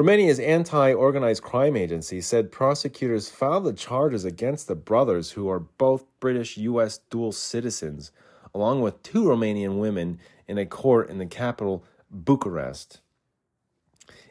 Romania's 0.00 0.40
anti 0.40 0.94
organized 0.94 1.42
crime 1.42 1.76
agency 1.76 2.22
said 2.22 2.50
prosecutors 2.50 3.28
filed 3.28 3.64
the 3.64 3.74
charges 3.74 4.24
against 4.24 4.66
the 4.66 4.74
brothers, 4.74 5.32
who 5.32 5.46
are 5.50 5.60
both 5.60 6.06
British 6.20 6.56
U.S. 6.56 7.00
dual 7.10 7.32
citizens, 7.32 8.10
along 8.54 8.80
with 8.80 9.02
two 9.02 9.24
Romanian 9.24 9.78
women, 9.78 10.18
in 10.48 10.56
a 10.56 10.64
court 10.64 11.10
in 11.10 11.18
the 11.18 11.26
capital, 11.26 11.84
Bucharest. 12.10 13.00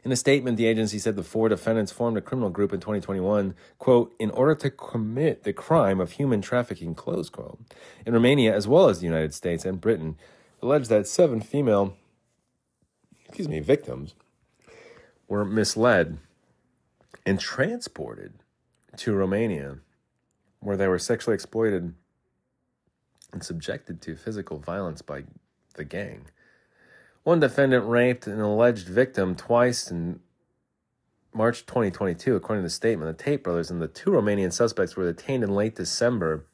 In 0.03 0.11
a 0.11 0.15
statement, 0.15 0.57
the 0.57 0.65
agency 0.65 0.97
said 0.97 1.15
the 1.15 1.21
four 1.21 1.49
defendants 1.49 1.91
formed 1.91 2.17
a 2.17 2.21
criminal 2.21 2.49
group 2.49 2.73
in 2.73 2.79
2021, 2.79 3.53
quote, 3.77 4.15
in 4.17 4.31
order 4.31 4.55
to 4.55 4.71
commit 4.71 5.43
the 5.43 5.53
crime 5.53 5.99
of 5.99 6.13
human 6.13 6.41
trafficking, 6.41 6.95
close 6.95 7.29
quote. 7.29 7.59
In 8.07 8.13
Romania, 8.13 8.55
as 8.55 8.67
well 8.67 8.89
as 8.89 9.01
the 9.01 9.05
United 9.05 9.35
States 9.35 9.65
and 9.65 9.79
Britain, 9.79 10.17
alleged 10.63 10.89
that 10.89 11.05
seven 11.05 11.41
female, 11.41 11.95
excuse 13.27 13.47
me, 13.47 13.59
victims 13.59 14.15
were 15.29 15.45
misled 15.45 16.17
and 17.25 17.39
transported 17.39 18.33
to 18.97 19.13
Romania, 19.13 19.77
where 20.59 20.75
they 20.75 20.87
were 20.87 20.99
sexually 20.99 21.35
exploited 21.35 21.93
and 23.31 23.43
subjected 23.43 24.01
to 24.01 24.15
physical 24.15 24.57
violence 24.57 25.01
by 25.01 25.23
the 25.75 25.85
gang. 25.85 26.25
One 27.23 27.39
defendant 27.39 27.87
raped 27.87 28.27
an 28.27 28.41
alleged 28.41 28.87
victim 28.87 29.35
twice 29.35 29.91
in 29.91 30.19
March 31.31 31.65
2022, 31.67 32.35
according 32.35 32.63
to 32.63 32.65
the 32.65 32.71
statement. 32.71 33.15
The 33.15 33.23
Tate 33.23 33.43
brothers 33.43 33.69
and 33.69 33.79
the 33.79 33.87
two 33.87 34.09
Romanian 34.09 34.51
suspects 34.51 34.95
were 34.95 35.05
detained 35.05 35.43
in 35.43 35.53
late 35.53 35.75
December 35.75 36.45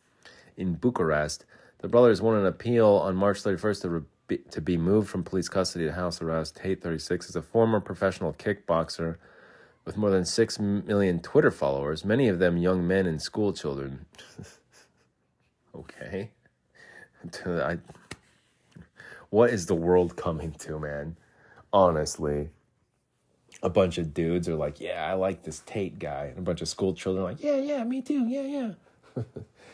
in 0.57 0.75
Bucharest. 0.75 1.45
The 1.79 1.87
brothers 1.87 2.21
won 2.21 2.35
an 2.35 2.45
appeal 2.45 2.87
on 2.87 3.15
March 3.15 3.41
31st 3.41 3.81
to, 3.83 4.05
re- 4.29 4.39
to 4.51 4.61
be 4.61 4.77
moved 4.77 5.09
from 5.09 5.23
police 5.23 5.49
custody 5.49 5.85
to 5.85 5.93
house 5.93 6.21
arrest. 6.21 6.57
Tate, 6.57 6.81
36, 6.81 7.29
is 7.29 7.35
a 7.35 7.41
former 7.41 7.79
professional 7.79 8.33
kickboxer 8.33 9.17
with 9.85 9.97
more 9.97 10.09
than 10.09 10.25
6 10.25 10.59
million 10.59 11.19
Twitter 11.19 11.51
followers, 11.51 12.03
many 12.03 12.27
of 12.27 12.39
them 12.39 12.57
young 12.57 12.87
men 12.87 13.05
and 13.05 13.21
school 13.21 13.53
children. 13.53 14.05
okay. 15.75 16.31
I, 17.45 17.77
what 19.29 19.51
is 19.51 19.67
the 19.67 19.75
world 19.75 20.15
coming 20.15 20.51
to, 20.59 20.79
man? 20.79 21.17
Honestly. 21.71 22.49
A 23.63 23.69
bunch 23.69 23.97
of 23.97 24.13
dudes 24.13 24.49
are 24.49 24.55
like, 24.55 24.79
yeah, 24.79 25.05
I 25.05 25.13
like 25.13 25.43
this 25.43 25.61
Tate 25.65 25.97
guy. 25.97 26.25
And 26.25 26.39
a 26.39 26.41
bunch 26.41 26.61
of 26.61 26.67
school 26.67 26.93
children 26.93 27.25
are 27.25 27.29
like, 27.29 27.43
yeah, 27.43 27.57
yeah, 27.57 27.83
me 27.83 28.01
too. 28.01 28.27
Yeah, 28.27 28.41
yeah. 28.41 28.71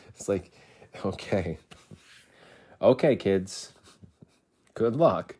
it's 0.08 0.28
like, 0.28 0.52
okay. 1.04 1.58
Okay, 2.80 3.16
kids. 3.16 3.72
Good 4.74 4.96
luck. 4.96 5.36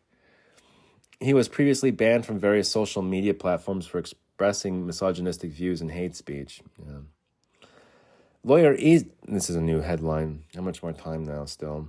He 1.19 1.33
was 1.33 1.47
previously 1.47 1.91
banned 1.91 2.25
from 2.25 2.39
various 2.39 2.69
social 2.69 3.01
media 3.01 3.33
platforms 3.33 3.85
for 3.85 3.97
expressing 3.97 4.85
misogynistic 4.85 5.51
views 5.51 5.81
and 5.81 5.91
hate 5.91 6.15
speech. 6.15 6.61
Yeah. 6.85 7.67
Lawyer 8.43 8.75
E. 8.75 9.05
This 9.25 9.49
is 9.49 9.55
a 9.55 9.61
new 9.61 9.79
headline. 9.79 10.43
How 10.53 10.61
much 10.61 10.83
more 10.83 10.91
time 10.91 11.23
now? 11.23 11.45
Still, 11.45 11.87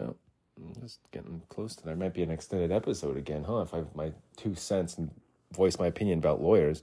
oh, 0.00 0.16
I'm 0.58 0.74
just 0.82 1.00
getting 1.12 1.42
close 1.48 1.74
to 1.76 1.84
there. 1.84 1.96
Might 1.96 2.12
be 2.12 2.22
an 2.22 2.30
extended 2.30 2.70
episode 2.70 3.16
again, 3.16 3.44
huh? 3.44 3.60
If 3.60 3.72
I 3.72 3.78
have 3.78 3.96
my 3.96 4.12
two 4.36 4.54
cents 4.54 4.98
and 4.98 5.10
voice 5.52 5.78
my 5.78 5.86
opinion 5.86 6.18
about 6.18 6.42
lawyers. 6.42 6.82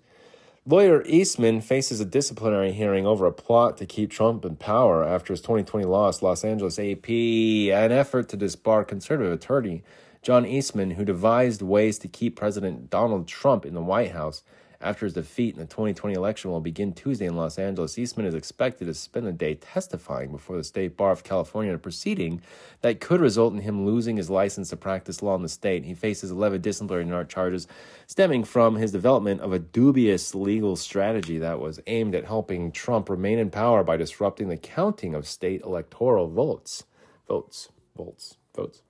Lawyer 0.68 1.04
Eastman 1.06 1.62
faces 1.62 2.00
a 2.00 2.06
disciplinary 2.06 2.72
hearing 2.72 3.06
over 3.06 3.28
a 3.28 3.32
plot 3.32 3.78
to 3.78 3.86
keep 3.86 4.10
Trump 4.10 4.44
in 4.44 4.56
power 4.56 5.04
after 5.04 5.32
his 5.32 5.42
2020 5.42 5.86
loss. 5.86 6.24
Los 6.24 6.44
Angeles 6.44 6.80
AP, 6.80 7.08
an 7.08 7.92
effort 7.92 8.30
to 8.30 8.38
disbar 8.38 8.88
conservative 8.88 9.32
attorney 9.32 9.84
John 10.24 10.44
Eastman, 10.44 10.90
who 10.92 11.06
devised 11.06 11.62
ways 11.62 12.00
to 12.00 12.08
keep 12.08 12.36
President 12.36 12.90
Donald 12.90 13.28
Trump 13.28 13.64
in 13.64 13.76
the 13.76 13.82
White 13.82 14.14
House 14.14 14.42
after 14.86 15.06
his 15.06 15.14
defeat 15.14 15.56
in 15.56 15.60
the 15.60 15.66
2020 15.66 16.16
election, 16.16 16.52
will 16.52 16.62
begin 16.62 16.94
Tuesday 16.94 17.26
in 17.26 17.36
Los 17.36 17.58
Angeles. 17.58 17.98
Eastman 17.98 18.28
is 18.28 18.36
expected 18.36 18.86
to 18.86 18.94
spend 18.94 19.26
the 19.26 19.32
day 19.32 19.56
testifying 19.56 20.32
before 20.32 20.56
the 20.56 20.64
State 20.64 20.96
Bar 20.96 21.12
of 21.12 21.24
California 21.24 21.72
in 21.72 21.76
a 21.76 21.80
proceeding 21.80 22.42
that 22.82 23.02
could 23.02 23.20
result 23.20 23.54
in 23.54 23.60
him 23.60 23.86
losing 23.86 24.18
his 24.18 24.30
license 24.30 24.70
to 24.70 24.78
practice 24.78 25.24
law 25.24 25.36
in 25.36 25.42
the 25.42 25.50
state. 25.50 25.86
He 25.86 25.96
faces 25.96 26.30
11 26.30 26.62
disciplinary 26.62 27.26
charges 27.26 27.68
stemming 28.06 28.44
from 28.44 28.76
his 28.76 28.92
development 28.92 29.42
of 29.42 29.52
a 29.52 29.60
dubious 29.60 30.36
legal 30.36 30.76
strategy 30.76 31.40
that 31.40 31.60
was 31.60 31.80
aimed 31.88 32.14
at 32.14 32.26
helping 32.26 32.72
Trump 32.72 33.10
remain 33.10 33.40
in 33.40 33.50
power 33.50 33.84
by 33.84 33.98
disrupting 33.98 34.50
the 34.50 34.58
counting 34.58 35.16
of 35.16 35.28
state 35.28 35.62
electoral 35.64 36.28
votes. 36.28 36.84
Votes. 37.28 37.70
Votes. 37.98 38.38
Votes. 38.56 38.84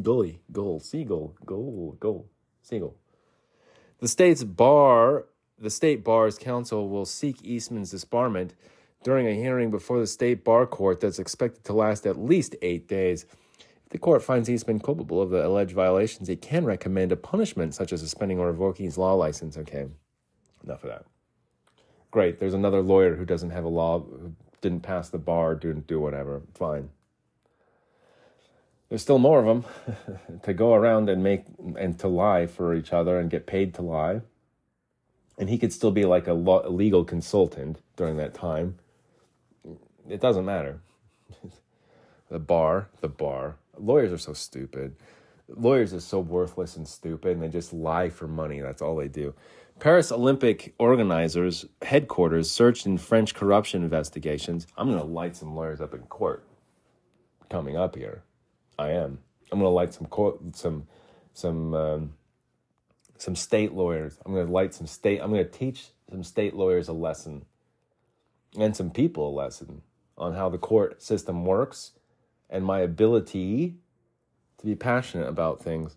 Gully, 0.00 0.40
goal, 0.50 0.80
seagull, 0.80 1.36
goal, 1.44 1.96
goal, 2.00 2.28
seagull. 2.62 2.96
The 4.00 4.08
state's 4.08 4.42
bar, 4.42 5.26
the 5.64 5.70
state 5.70 6.04
bar's 6.04 6.38
counsel 6.38 6.88
will 6.88 7.06
seek 7.06 7.42
Eastman's 7.42 7.92
disbarment 7.92 8.50
during 9.02 9.26
a 9.26 9.34
hearing 9.34 9.70
before 9.70 9.98
the 9.98 10.06
state 10.06 10.44
bar 10.44 10.66
court 10.66 11.00
that's 11.00 11.18
expected 11.18 11.64
to 11.64 11.72
last 11.72 12.06
at 12.06 12.18
least 12.18 12.54
eight 12.62 12.86
days. 12.86 13.24
If 13.58 13.88
the 13.90 13.98
court 13.98 14.22
finds 14.22 14.48
Eastman 14.48 14.78
culpable 14.78 15.22
of 15.22 15.30
the 15.30 15.44
alleged 15.46 15.72
violations, 15.72 16.28
it 16.28 16.42
can 16.42 16.64
recommend 16.64 17.12
a 17.12 17.16
punishment 17.16 17.74
such 17.74 17.92
as 17.92 18.00
suspending 18.00 18.38
or 18.38 18.48
revoking 18.48 18.84
his 18.84 18.98
law 18.98 19.14
license. 19.14 19.56
Okay, 19.56 19.86
enough 20.62 20.84
of 20.84 20.90
that. 20.90 21.06
Great. 22.10 22.38
There's 22.38 22.54
another 22.54 22.82
lawyer 22.82 23.16
who 23.16 23.24
doesn't 23.24 23.50
have 23.50 23.64
a 23.64 23.68
law, 23.68 24.00
who 24.00 24.34
didn't 24.60 24.82
pass 24.82 25.08
the 25.08 25.18
bar, 25.18 25.54
didn't 25.54 25.86
do 25.86 25.98
whatever. 25.98 26.42
Fine 26.54 26.90
there's 28.88 29.02
still 29.02 29.18
more 29.18 29.40
of 29.40 29.46
them 29.46 29.64
to 30.42 30.54
go 30.54 30.74
around 30.74 31.08
and 31.08 31.22
make 31.22 31.46
and 31.76 31.98
to 31.98 32.06
lie 32.06 32.46
for 32.46 32.74
each 32.74 32.92
other 32.92 33.18
and 33.18 33.28
get 33.28 33.46
paid 33.46 33.74
to 33.74 33.82
lie. 33.82 34.20
And 35.38 35.48
he 35.48 35.58
could 35.58 35.72
still 35.72 35.90
be 35.90 36.04
like 36.04 36.28
a, 36.28 36.32
law, 36.32 36.66
legal 36.68 37.04
consultant 37.04 37.80
during 37.96 38.16
that 38.18 38.34
time. 38.34 38.78
It 40.08 40.20
doesn't 40.20 40.44
matter. 40.44 40.80
the 42.30 42.38
bar, 42.38 42.88
the 43.00 43.08
bar. 43.08 43.56
Lawyers 43.76 44.12
are 44.12 44.18
so 44.18 44.32
stupid. 44.32 44.94
Lawyers 45.48 45.92
are 45.92 46.00
so 46.00 46.20
worthless 46.20 46.76
and 46.76 46.86
stupid, 46.86 47.32
and 47.32 47.42
they 47.42 47.48
just 47.48 47.72
lie 47.72 48.08
for 48.08 48.28
money. 48.28 48.60
That's 48.60 48.80
all 48.80 48.96
they 48.96 49.08
do. 49.08 49.34
Paris 49.80 50.12
Olympic 50.12 50.74
organizers' 50.78 51.66
headquarters 51.82 52.50
searched 52.50 52.86
in 52.86 52.96
French 52.96 53.34
corruption 53.34 53.82
investigations. 53.82 54.66
I'm 54.76 54.88
going 54.88 55.00
to 55.00 55.04
light 55.04 55.36
some 55.36 55.54
lawyers 55.54 55.80
up 55.80 55.94
in 55.94 56.02
court 56.02 56.44
coming 57.50 57.76
up 57.76 57.96
here. 57.96 58.22
I 58.78 58.90
am. 58.90 59.18
I'm 59.50 59.58
going 59.58 59.70
to 59.70 59.74
light 59.74 59.92
some 59.92 60.06
court, 60.06 60.56
some 60.56 60.86
some 61.34 61.74
um, 61.74 62.12
some 63.24 63.34
state 63.34 63.72
lawyers. 63.72 64.18
I'm 64.24 64.34
going 64.34 64.46
to 64.46 64.52
light 64.52 64.74
some 64.74 64.86
state. 64.86 65.20
I'm 65.20 65.30
going 65.30 65.44
to 65.44 65.50
teach 65.50 65.86
some 66.10 66.22
state 66.22 66.54
lawyers 66.54 66.88
a 66.88 66.92
lesson, 66.92 67.46
and 68.58 68.76
some 68.76 68.90
people 68.90 69.28
a 69.28 69.34
lesson 69.34 69.80
on 70.18 70.34
how 70.34 70.50
the 70.50 70.58
court 70.58 71.02
system 71.02 71.44
works, 71.44 71.92
and 72.50 72.64
my 72.64 72.80
ability 72.80 73.76
to 74.58 74.66
be 74.66 74.74
passionate 74.74 75.26
about 75.26 75.62
things. 75.62 75.96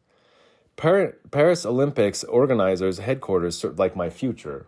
Paris 0.78 1.66
Olympics 1.66 2.24
organizers 2.24 3.00
headquarters 3.00 3.64
like 3.64 3.96
my 3.96 4.10
future, 4.10 4.68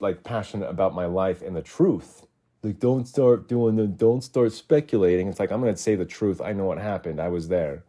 like 0.00 0.24
passionate 0.24 0.68
about 0.68 0.94
my 0.94 1.06
life 1.06 1.42
and 1.42 1.54
the 1.54 1.62
truth 1.62 2.26
like 2.62 2.78
don't 2.78 3.08
start 3.08 3.48
doing 3.48 3.76
the 3.76 3.86
don't 3.86 4.22
start 4.22 4.52
speculating 4.52 5.28
it's 5.28 5.38
like 5.38 5.50
i'm 5.50 5.62
going 5.62 5.74
to 5.74 5.80
say 5.80 5.94
the 5.94 6.04
truth 6.04 6.40
i 6.42 6.52
know 6.52 6.64
what 6.64 6.78
happened 6.78 7.20
i 7.20 7.28
was 7.28 7.48
there 7.48 7.84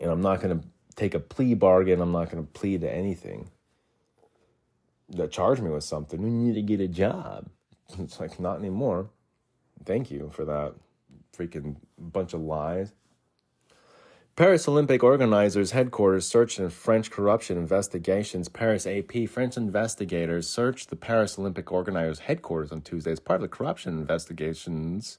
and 0.00 0.10
i'm 0.10 0.22
not 0.22 0.40
going 0.40 0.58
to 0.58 0.66
take 0.98 1.14
a 1.14 1.20
plea 1.20 1.54
bargain 1.54 2.00
i'm 2.00 2.12
not 2.12 2.30
going 2.30 2.44
to 2.44 2.52
plead 2.52 2.80
to 2.80 2.92
anything 2.92 3.48
that 5.08 5.30
charge 5.30 5.60
me 5.60 5.70
with 5.70 5.84
something 5.84 6.20
we 6.20 6.30
need 6.30 6.54
to 6.54 6.62
get 6.62 6.80
a 6.80 6.88
job 6.88 7.48
it's 7.98 8.20
like 8.20 8.38
not 8.38 8.58
anymore 8.58 9.08
thank 9.84 10.10
you 10.10 10.30
for 10.34 10.44
that 10.44 10.74
freaking 11.36 11.76
bunch 11.98 12.34
of 12.34 12.40
lies 12.40 12.92
Paris 14.38 14.68
Olympic 14.68 15.02
organizers' 15.02 15.72
headquarters 15.72 16.24
searched 16.24 16.60
in 16.60 16.70
French 16.70 17.10
corruption 17.10 17.58
investigations. 17.58 18.48
Paris 18.48 18.86
AP 18.86 19.28
French 19.28 19.56
investigators 19.56 20.48
searched 20.48 20.90
the 20.90 20.94
Paris 20.94 21.40
Olympic 21.40 21.72
organizers' 21.72 22.20
headquarters 22.20 22.70
on 22.70 22.80
Tuesday 22.80 23.10
as 23.10 23.18
part 23.18 23.38
of 23.38 23.42
the 23.42 23.48
corruption 23.48 23.98
investigations 23.98 25.18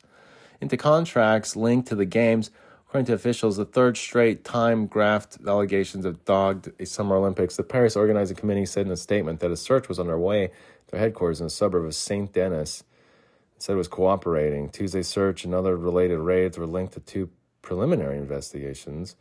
into 0.61 0.77
contracts 0.77 1.57
linked 1.57 1.89
to 1.89 1.95
the 1.95 2.05
Games. 2.05 2.49
According 2.89 3.05
to 3.05 3.13
officials, 3.13 3.57
the 3.57 3.65
third 3.65 3.97
straight 3.97 4.43
time 4.43 4.87
graft 4.87 5.37
allegations 5.45 6.05
have 6.05 6.25
dogged 6.25 6.71
a 6.79 6.87
Summer 6.87 7.17
Olympics. 7.17 7.55
The 7.55 7.61
Paris 7.61 7.95
Organizing 7.95 8.35
Committee 8.35 8.65
said 8.65 8.87
in 8.87 8.91
a 8.91 8.97
statement 8.97 9.41
that 9.41 9.51
a 9.51 9.57
search 9.57 9.87
was 9.87 9.99
underway 9.99 10.45
at 10.45 10.51
their 10.87 10.99
headquarters 10.99 11.39
in 11.39 11.45
the 11.45 11.51
suburb 11.51 11.85
of 11.85 11.93
Saint 11.93 12.33
Denis. 12.33 12.83
It 13.55 13.61
said 13.61 13.73
it 13.73 13.77
was 13.77 13.87
cooperating. 13.87 14.69
Tuesday's 14.69 15.07
search 15.07 15.45
and 15.45 15.53
other 15.53 15.77
related 15.77 16.17
raids 16.17 16.57
were 16.57 16.65
linked 16.65 16.93
to 16.93 16.99
two 16.99 17.29
preliminary 17.61 18.17
investigations 18.17 19.15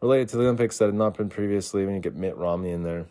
related 0.00 0.30
to 0.30 0.38
the 0.38 0.44
Olympics 0.44 0.78
that 0.78 0.86
had 0.86 0.94
not 0.94 1.14
been 1.14 1.28
previously. 1.28 1.84
When 1.84 1.96
you 1.96 2.00
get 2.00 2.16
Mitt 2.16 2.38
Romney 2.38 2.70
in 2.70 2.82
there, 2.82 3.04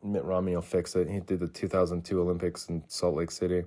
Mitt 0.00 0.22
Romney 0.22 0.54
will 0.54 0.62
fix 0.62 0.94
it. 0.94 1.10
He 1.10 1.18
did 1.18 1.40
the 1.40 1.48
2002 1.48 2.20
Olympics 2.20 2.68
in 2.68 2.84
Salt 2.86 3.16
Lake 3.16 3.32
City. 3.32 3.64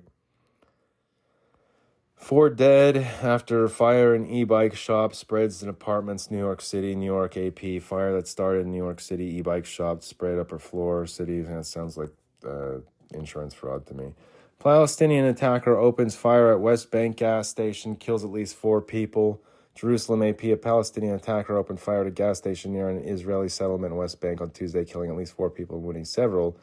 Four 2.16 2.48
dead 2.48 2.96
after 3.22 3.68
fire 3.68 4.14
in 4.14 4.26
e-bike 4.26 4.74
shop 4.74 5.14
spreads 5.14 5.62
in 5.62 5.68
apartments, 5.68 6.30
New 6.30 6.38
York 6.38 6.62
City, 6.62 6.94
New 6.94 7.04
York 7.04 7.36
AP. 7.36 7.82
Fire 7.82 8.14
that 8.14 8.26
started 8.26 8.60
in 8.60 8.72
New 8.72 8.78
York 8.78 9.00
City 9.00 9.24
e-bike 9.36 9.66
shop 9.66 10.02
spread 10.02 10.38
upper 10.38 10.58
floor 10.58 11.06
city. 11.06 11.42
That 11.42 11.66
sounds 11.66 11.98
like 11.98 12.10
uh, 12.46 12.78
insurance 13.12 13.52
fraud 13.52 13.84
to 13.86 13.94
me. 13.94 14.14
Palestinian 14.58 15.26
attacker 15.26 15.76
opens 15.76 16.16
fire 16.16 16.50
at 16.52 16.60
West 16.60 16.90
Bank 16.90 17.18
gas 17.18 17.48
station, 17.48 17.96
kills 17.96 18.24
at 18.24 18.30
least 18.30 18.56
four 18.56 18.80
people. 18.80 19.42
Jerusalem 19.74 20.22
AP, 20.22 20.44
a 20.44 20.56
Palestinian 20.56 21.16
attacker 21.16 21.58
opened 21.58 21.80
fire 21.80 22.02
at 22.02 22.06
a 22.06 22.10
gas 22.10 22.38
station 22.38 22.72
near 22.72 22.88
an 22.88 22.98
Israeli 23.04 23.48
settlement 23.48 23.92
in 23.92 23.98
West 23.98 24.20
Bank 24.20 24.40
on 24.40 24.50
Tuesday, 24.50 24.84
killing 24.84 25.10
at 25.10 25.16
least 25.16 25.34
four 25.34 25.50
people 25.50 25.76
and 25.76 25.84
wounding 25.84 26.04
several 26.04 26.56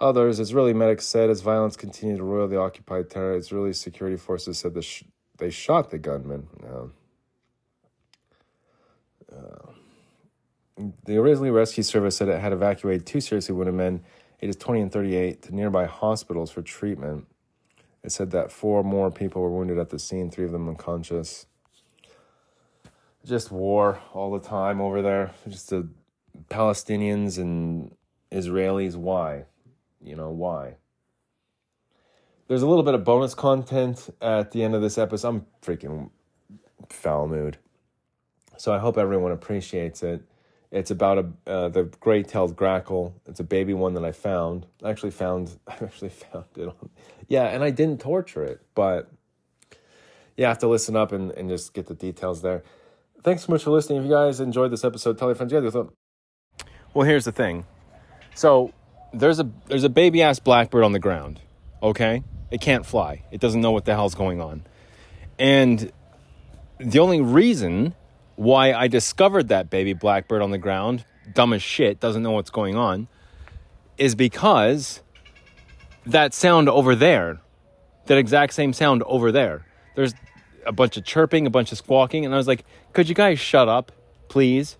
others. 0.00 0.40
Israeli 0.40 0.74
medics 0.74 1.06
said 1.06 1.30
as 1.30 1.42
violence 1.42 1.76
continued 1.76 2.18
to 2.18 2.24
roil 2.24 2.48
the 2.48 2.58
occupied 2.58 3.10
territory, 3.10 3.38
Israeli 3.38 3.72
security 3.74 4.16
forces 4.16 4.58
said 4.58 4.74
the 4.74 4.82
sh- 4.82 5.04
they 5.38 5.50
shot 5.50 5.90
the 5.90 5.98
gunman. 5.98 6.48
Uh, 6.72 6.86
the 11.06 11.14
Israeli 11.14 11.50
Rescue 11.50 11.82
Service 11.84 12.16
said 12.16 12.28
it 12.28 12.40
had 12.40 12.52
evacuated 12.52 13.06
two 13.06 13.20
seriously 13.20 13.54
wounded 13.54 13.74
men, 13.74 14.04
ages 14.42 14.56
20 14.56 14.82
and 14.82 14.92
38, 14.92 15.42
to 15.42 15.54
nearby 15.54 15.86
hospitals 15.86 16.50
for 16.50 16.62
treatment. 16.62 17.26
It 18.04 18.12
said 18.12 18.30
that 18.32 18.52
four 18.52 18.84
more 18.84 19.10
people 19.10 19.42
were 19.42 19.50
wounded 19.50 19.78
at 19.78 19.90
the 19.90 19.98
scene, 19.98 20.30
three 20.30 20.46
of 20.46 20.52
them 20.52 20.68
unconscious 20.68 21.46
just 23.26 23.52
war 23.52 24.00
all 24.14 24.32
the 24.32 24.40
time 24.46 24.80
over 24.80 25.02
there. 25.02 25.32
Just 25.48 25.70
the 25.70 25.88
Palestinians 26.50 27.38
and 27.38 27.94
Israelis. 28.32 28.96
Why? 28.96 29.44
You 30.02 30.16
know, 30.16 30.30
why? 30.30 30.76
There's 32.48 32.62
a 32.62 32.66
little 32.66 32.82
bit 32.82 32.94
of 32.94 33.04
bonus 33.04 33.34
content 33.34 34.10
at 34.20 34.50
the 34.50 34.64
end 34.64 34.74
of 34.74 34.82
this 34.82 34.98
episode. 34.98 35.28
I'm 35.28 35.46
freaking 35.62 36.10
foul 36.88 37.28
mood. 37.28 37.58
So 38.56 38.72
I 38.72 38.78
hope 38.78 38.98
everyone 38.98 39.32
appreciates 39.32 40.02
it. 40.02 40.22
It's 40.70 40.90
about 40.90 41.18
a 41.18 41.50
uh, 41.50 41.68
the 41.68 41.84
great-tailed 42.00 42.56
grackle. 42.56 43.14
It's 43.26 43.40
a 43.40 43.44
baby 43.44 43.74
one 43.74 43.94
that 43.94 44.04
I 44.04 44.12
found. 44.12 44.66
I 44.82 44.90
actually 44.90 45.10
found 45.10 45.58
I 45.66 45.74
actually 45.82 46.10
found 46.10 46.46
it 46.56 46.68
on 46.68 46.90
Yeah, 47.28 47.44
and 47.44 47.64
I 47.64 47.70
didn't 47.70 48.00
torture 48.00 48.44
it, 48.44 48.60
but 48.74 49.10
you 50.36 50.44
have 50.44 50.58
to 50.58 50.68
listen 50.68 50.96
up 50.96 51.12
and, 51.12 51.32
and 51.32 51.48
just 51.48 51.74
get 51.74 51.86
the 51.86 51.94
details 51.94 52.42
there. 52.42 52.62
Thanks 53.22 53.44
so 53.44 53.52
much 53.52 53.64
for 53.64 53.70
listening. 53.70 53.98
If 53.98 54.04
you 54.04 54.10
guys 54.10 54.40
enjoyed 54.40 54.70
this 54.70 54.84
episode, 54.84 55.18
tell 55.18 55.28
your 55.28 55.34
friends. 55.34 55.52
Yeah, 55.52 55.60
well, 56.94 57.06
here's 57.06 57.24
the 57.24 57.32
thing. 57.32 57.64
So 58.34 58.72
there's 59.12 59.40
a 59.40 59.48
there's 59.66 59.84
a 59.84 59.88
baby 59.88 60.22
ass 60.22 60.38
blackbird 60.38 60.84
on 60.84 60.92
the 60.92 60.98
ground. 60.98 61.40
Okay, 61.82 62.22
it 62.50 62.60
can't 62.60 62.84
fly. 62.84 63.24
It 63.30 63.40
doesn't 63.40 63.60
know 63.60 63.70
what 63.70 63.84
the 63.84 63.94
hell's 63.94 64.14
going 64.14 64.40
on, 64.40 64.64
and 65.38 65.92
the 66.78 66.98
only 66.98 67.20
reason 67.20 67.94
why 68.36 68.72
I 68.72 68.88
discovered 68.88 69.48
that 69.48 69.68
baby 69.68 69.92
blackbird 69.92 70.40
on 70.40 70.50
the 70.50 70.58
ground, 70.58 71.04
dumb 71.34 71.52
as 71.52 71.62
shit, 71.62 72.00
doesn't 72.00 72.22
know 72.22 72.30
what's 72.30 72.50
going 72.50 72.76
on, 72.76 73.06
is 73.98 74.14
because 74.14 75.02
that 76.06 76.32
sound 76.32 76.68
over 76.68 76.94
there, 76.94 77.40
that 78.06 78.16
exact 78.16 78.54
same 78.54 78.72
sound 78.72 79.02
over 79.02 79.30
there, 79.30 79.66
there's 79.94 80.14
a 80.64 80.72
bunch 80.72 80.96
of 80.96 81.04
chirping, 81.04 81.46
a 81.46 81.50
bunch 81.50 81.70
of 81.72 81.78
squawking, 81.78 82.24
and 82.24 82.32
I 82.32 82.38
was 82.38 82.48
like, 82.48 82.64
could 82.94 83.08
you 83.08 83.14
guys 83.14 83.38
shut 83.38 83.68
up, 83.68 83.92
please? 84.28 84.78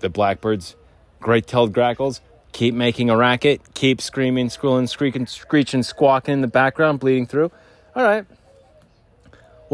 The 0.00 0.08
blackbirds, 0.08 0.74
great 1.20 1.46
tailed 1.46 1.72
grackles, 1.72 2.20
keep 2.54 2.74
making 2.74 3.10
a 3.10 3.16
racket, 3.16 3.60
keep 3.74 4.00
screaming, 4.00 4.48
squealing, 4.48 4.86
screeching, 4.86 5.26
screeching, 5.26 5.82
squawking 5.82 6.32
in 6.32 6.40
the 6.40 6.48
background, 6.48 7.00
bleeding 7.00 7.26
through. 7.26 7.52
All 7.94 8.02
right, 8.02 8.24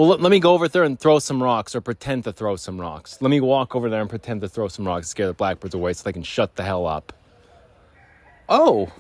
well, 0.00 0.08
let, 0.08 0.20
let, 0.20 0.30
me 0.30 0.40
go 0.40 0.54
over 0.54 0.66
there 0.66 0.84
and 0.84 0.98
throw 0.98 1.18
some 1.18 1.42
rocks 1.42 1.74
or 1.74 1.80
pretend 1.80 2.24
to 2.24 2.32
throw 2.32 2.56
some 2.56 2.80
rocks. 2.80 3.20
Let 3.20 3.30
me 3.30 3.40
walk 3.40 3.76
over 3.76 3.90
there 3.90 4.00
and 4.00 4.08
pretend 4.08 4.40
to 4.40 4.48
throw 4.48 4.68
some 4.68 4.86
rocks, 4.86 5.08
scare 5.08 5.26
the 5.26 5.34
blackbirds 5.34 5.74
away 5.74 5.92
so 5.92 6.04
they 6.04 6.12
can 6.12 6.22
shut 6.22 6.56
the 6.56 6.62
hell 6.62 6.86
up. 6.86 7.12
Oh. 8.48 8.90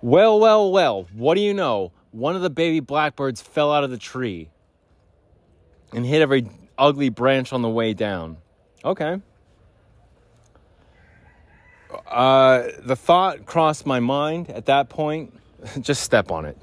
Well, 0.00 0.40
well, 0.40 0.72
well, 0.72 1.06
what 1.12 1.34
do 1.34 1.42
you 1.42 1.54
know? 1.54 1.92
One 2.10 2.34
of 2.34 2.42
the 2.42 2.50
baby 2.50 2.80
blackbirds 2.80 3.40
fell 3.40 3.72
out 3.72 3.84
of 3.84 3.90
the 3.90 3.98
tree 3.98 4.48
and 5.92 6.04
hit 6.04 6.22
every 6.22 6.48
ugly 6.78 7.10
branch 7.10 7.52
on 7.52 7.62
the 7.62 7.70
way 7.70 7.94
down. 7.94 8.38
Okay. 8.84 9.20
Uh, 12.06 12.68
the 12.80 12.96
thought 12.96 13.46
crossed 13.46 13.86
my 13.86 14.00
mind 14.00 14.50
at 14.50 14.66
that 14.66 14.88
point. 14.88 15.32
Just 15.80 16.02
step 16.02 16.30
on 16.30 16.44
it. 16.44 16.56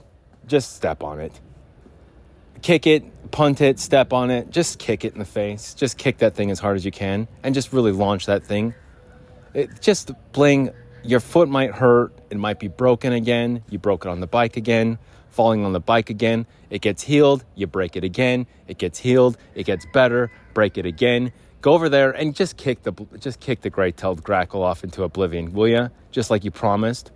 Just 0.48 0.76
step 0.76 1.04
on 1.04 1.20
it. 1.20 1.40
Kick 2.62 2.88
it, 2.88 3.32
punt 3.32 3.62
it, 3.62 3.80
step 3.80 4.12
on 4.12 4.32
it, 4.32 4.50
just 4.50 4.80
kick 4.80 5.06
it 5.06 5.14
in 5.14 5.20
the 5.20 5.26
face. 5.26 5.74
Just 5.74 5.98
kick 5.98 6.18
that 6.18 6.36
thing 6.36 6.52
as 6.52 6.60
hard 6.60 6.76
as 6.76 6.84
you 6.84 6.92
can 6.92 7.28
and 7.44 7.56
just 7.56 7.72
really 7.72 7.92
launch 7.92 8.26
that 8.26 8.44
thing. 8.44 8.74
It, 9.54 9.82
just 9.82 10.12
bling, 10.34 10.72
your 11.04 11.20
foot 11.20 11.48
might 11.50 11.72
hurt, 11.72 12.14
it 12.30 12.38
might 12.38 12.60
be 12.60 12.68
broken 12.68 13.14
again, 13.14 13.64
you 13.70 13.80
broke 13.80 14.06
it 14.06 14.10
on 14.10 14.20
the 14.20 14.28
bike 14.28 14.58
again, 14.58 14.98
falling 15.30 15.64
on 15.64 15.74
the 15.74 15.80
bike 15.80 16.10
again, 16.10 16.46
it 16.70 16.82
gets 16.82 17.04
healed, 17.04 17.46
you 17.56 17.66
break 17.68 17.96
it 17.96 18.04
again, 18.04 18.46
it 18.68 18.78
gets 18.78 19.00
healed, 19.00 19.38
it 19.56 19.64
gets 19.64 19.86
better, 19.94 20.32
break 20.54 20.78
it 20.78 20.86
again. 20.86 21.32
Go 21.62 21.74
over 21.74 21.90
there 21.90 22.12
and 22.12 22.34
just 22.34 22.58
kick 22.58 22.84
the 22.84 22.94
just 23.20 23.40
kick 23.40 23.62
the 23.62 23.70
great-tailed 23.70 24.24
grackle 24.24 24.64
off 24.64 24.84
into 24.84 25.04
oblivion, 25.04 25.52
will 25.54 25.68
ya? 25.68 25.90
Just 26.12 26.30
like 26.30 26.44
you 26.44 26.52
promised. 26.52 27.12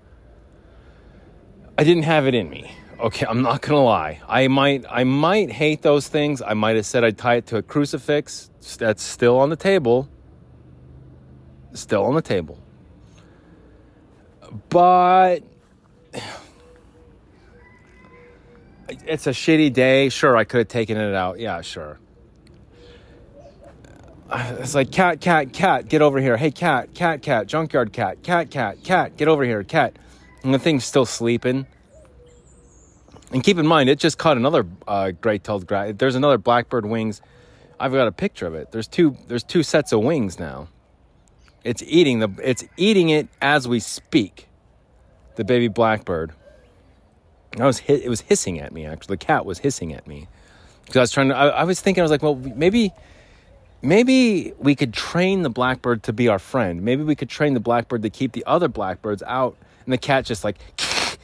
I 1.78 1.84
didn't 1.84 2.04
have 2.04 2.28
it 2.28 2.36
in 2.36 2.50
me 2.50 2.76
okay, 3.04 3.26
I'm 3.28 3.42
not 3.42 3.62
gonna 3.62 3.84
lie. 3.84 4.22
I 4.28 4.48
might 4.48 4.86
I 4.90 5.04
might 5.04 5.52
hate 5.52 5.82
those 5.82 6.08
things. 6.08 6.42
I 6.42 6.54
might 6.54 6.76
have 6.78 6.86
said 6.86 7.04
I'd 7.04 7.18
tie 7.18 7.36
it 7.36 7.48
to 7.48 7.58
a 7.58 7.62
crucifix. 7.62 8.50
That's 8.78 9.04
still 9.04 9.38
on 9.40 9.50
the 9.50 9.56
table. 9.56 10.10
Still 11.74 12.06
on 12.06 12.16
the 12.16 12.22
table. 12.22 12.58
But 14.70 15.40
it's 18.90 19.28
a 19.28 19.32
shitty 19.32 19.74
day. 19.74 20.10
Sure, 20.10 20.38
I 20.38 20.46
could 20.46 20.60
have 20.60 20.68
taken 20.70 20.98
it 20.98 21.14
out. 21.14 21.40
Yeah, 21.40 21.62
sure. 21.62 22.00
It's 24.32 24.76
like 24.76 24.92
cat, 24.92 25.22
cat, 25.22 25.54
cat, 25.54 25.90
get 25.90 26.02
over 26.02 26.20
here. 26.20 26.38
Hey, 26.38 26.52
cat, 26.52 26.94
cat, 26.94 27.22
cat, 27.22 27.48
junkyard 27.48 27.94
cat, 27.94 28.24
cat, 28.24 28.50
cat, 28.50 28.84
cat, 28.84 29.18
get 29.18 29.28
over 29.28 29.44
here, 29.44 29.64
cat. 29.64 29.98
And 30.44 30.54
the 30.54 30.60
thing's 30.60 30.86
still 30.86 31.06
sleeping. 31.06 31.68
And 33.32 33.44
keep 33.44 33.58
in 33.58 33.66
mind, 33.66 33.90
it 33.90 34.00
just 34.00 34.18
caught 34.18 34.38
another 34.38 34.66
uh, 34.88 35.12
great-tailed 35.12 35.66
gra- 35.66 35.94
There's 35.94 36.16
another 36.16 36.38
blackbird 36.38 36.86
wings. 36.86 37.22
I've 37.80 37.92
got 37.92 38.08
a 38.08 38.12
picture 38.12 38.46
of 38.46 38.54
it. 38.54 38.72
There's 38.72 38.88
two. 38.88 39.18
There's 39.28 39.44
two 39.44 39.64
sets 39.64 39.92
of 39.92 40.02
wings 40.02 40.40
now. 40.40 40.68
It's 41.64 41.82
eating 41.84 42.20
the. 42.20 42.30
It's 42.42 42.64
eating 42.78 43.10
it 43.10 43.28
as 43.42 43.68
we 43.68 43.80
speak. 43.80 44.48
The 45.36 45.44
baby 45.44 45.68
blackbird. 45.68 46.34
I 47.60 47.66
was 47.66 47.80
hit, 47.80 48.04
it 48.04 48.10
was 48.10 48.22
hissing 48.22 48.60
at 48.60 48.72
me. 48.72 48.86
Actually, 48.86 49.14
the 49.14 49.26
cat 49.26 49.46
was 49.46 49.60
hissing 49.60 49.94
at 49.94 50.08
me 50.08 50.28
because 50.86 50.98
I 50.98 51.02
was 51.02 51.12
trying 51.12 51.30
to. 51.30 51.36
I, 51.36 51.48
I 51.48 51.64
was 51.64 51.82
thinking. 51.82 52.02
I 52.02 52.04
was 52.04 52.12
like, 52.12 52.22
well, 52.22 52.36
maybe, 52.36 52.92
maybe 53.84 54.54
we 54.58 54.76
could 54.76 54.94
train 54.94 55.44
the 55.44 55.50
blackbird 55.50 56.04
to 56.04 56.14
be 56.14 56.28
our 56.30 56.40
friend. 56.40 56.82
Maybe 56.82 57.04
we 57.04 57.16
could 57.16 57.30
train 57.30 57.54
the 57.54 57.60
blackbird 57.60 58.02
to 58.02 58.10
keep 58.10 58.32
the 58.32 58.44
other 58.48 58.68
blackbirds 58.68 59.22
out, 59.24 59.58
and 59.86 59.94
the 59.94 59.98
cat 59.98 60.26
just 60.26 60.44
like 60.44 60.58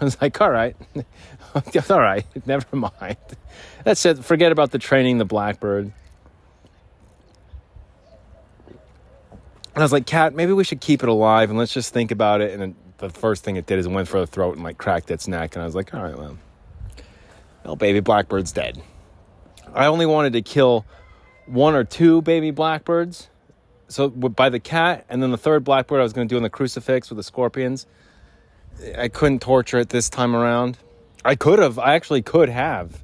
I 0.00 0.04
was 0.04 0.20
like, 0.20 0.40
all 0.40 0.50
right, 0.50 0.76
all 1.90 2.00
right, 2.00 2.24
never 2.46 2.76
mind. 2.76 3.16
That's 3.84 4.04
it. 4.06 4.24
Forget 4.24 4.52
about 4.52 4.70
the 4.70 4.78
training 4.78 5.18
the 5.18 5.24
blackbird. 5.24 5.92
And 8.66 9.82
I 9.82 9.84
was 9.84 9.92
like, 9.92 10.06
cat, 10.06 10.34
maybe 10.34 10.52
we 10.52 10.64
should 10.64 10.80
keep 10.80 11.02
it 11.02 11.08
alive 11.08 11.50
and 11.50 11.58
let's 11.58 11.72
just 11.72 11.92
think 11.92 12.10
about 12.10 12.40
it. 12.40 12.58
And 12.58 12.74
the 12.96 13.10
first 13.10 13.44
thing 13.44 13.56
it 13.56 13.66
did 13.66 13.78
is 13.78 13.84
it 13.84 13.92
went 13.92 14.08
for 14.08 14.18
the 14.18 14.26
throat 14.26 14.54
and 14.54 14.64
like 14.64 14.78
cracked 14.78 15.10
its 15.10 15.28
neck. 15.28 15.54
And 15.54 15.62
I 15.62 15.66
was 15.66 15.74
like, 15.74 15.92
all 15.92 16.02
right, 16.02 16.16
well, 16.16 16.38
well, 17.62 17.76
baby 17.76 18.00
blackbird's 18.00 18.52
dead. 18.52 18.80
I 19.74 19.86
only 19.86 20.06
wanted 20.06 20.32
to 20.32 20.42
kill 20.42 20.86
one 21.46 21.74
or 21.74 21.84
two 21.84 22.22
baby 22.22 22.50
blackbirds. 22.50 23.28
So 23.88 24.08
by 24.08 24.48
the 24.48 24.58
cat, 24.58 25.04
and 25.08 25.22
then 25.22 25.30
the 25.30 25.38
third 25.38 25.64
blackbird 25.64 26.00
I 26.00 26.02
was 26.02 26.12
going 26.12 26.28
to 26.28 26.32
do 26.32 26.36
on 26.36 26.42
the 26.42 26.50
crucifix 26.50 27.08
with 27.08 27.16
the 27.16 27.22
scorpions. 27.22 27.86
I 28.98 29.08
couldn't 29.08 29.40
torture 29.40 29.78
it 29.78 29.88
this 29.88 30.10
time 30.10 30.34
around. 30.34 30.76
I 31.24 31.34
could 31.34 31.58
have. 31.58 31.78
I 31.78 31.94
actually 31.94 32.22
could 32.22 32.48
have. 32.48 33.02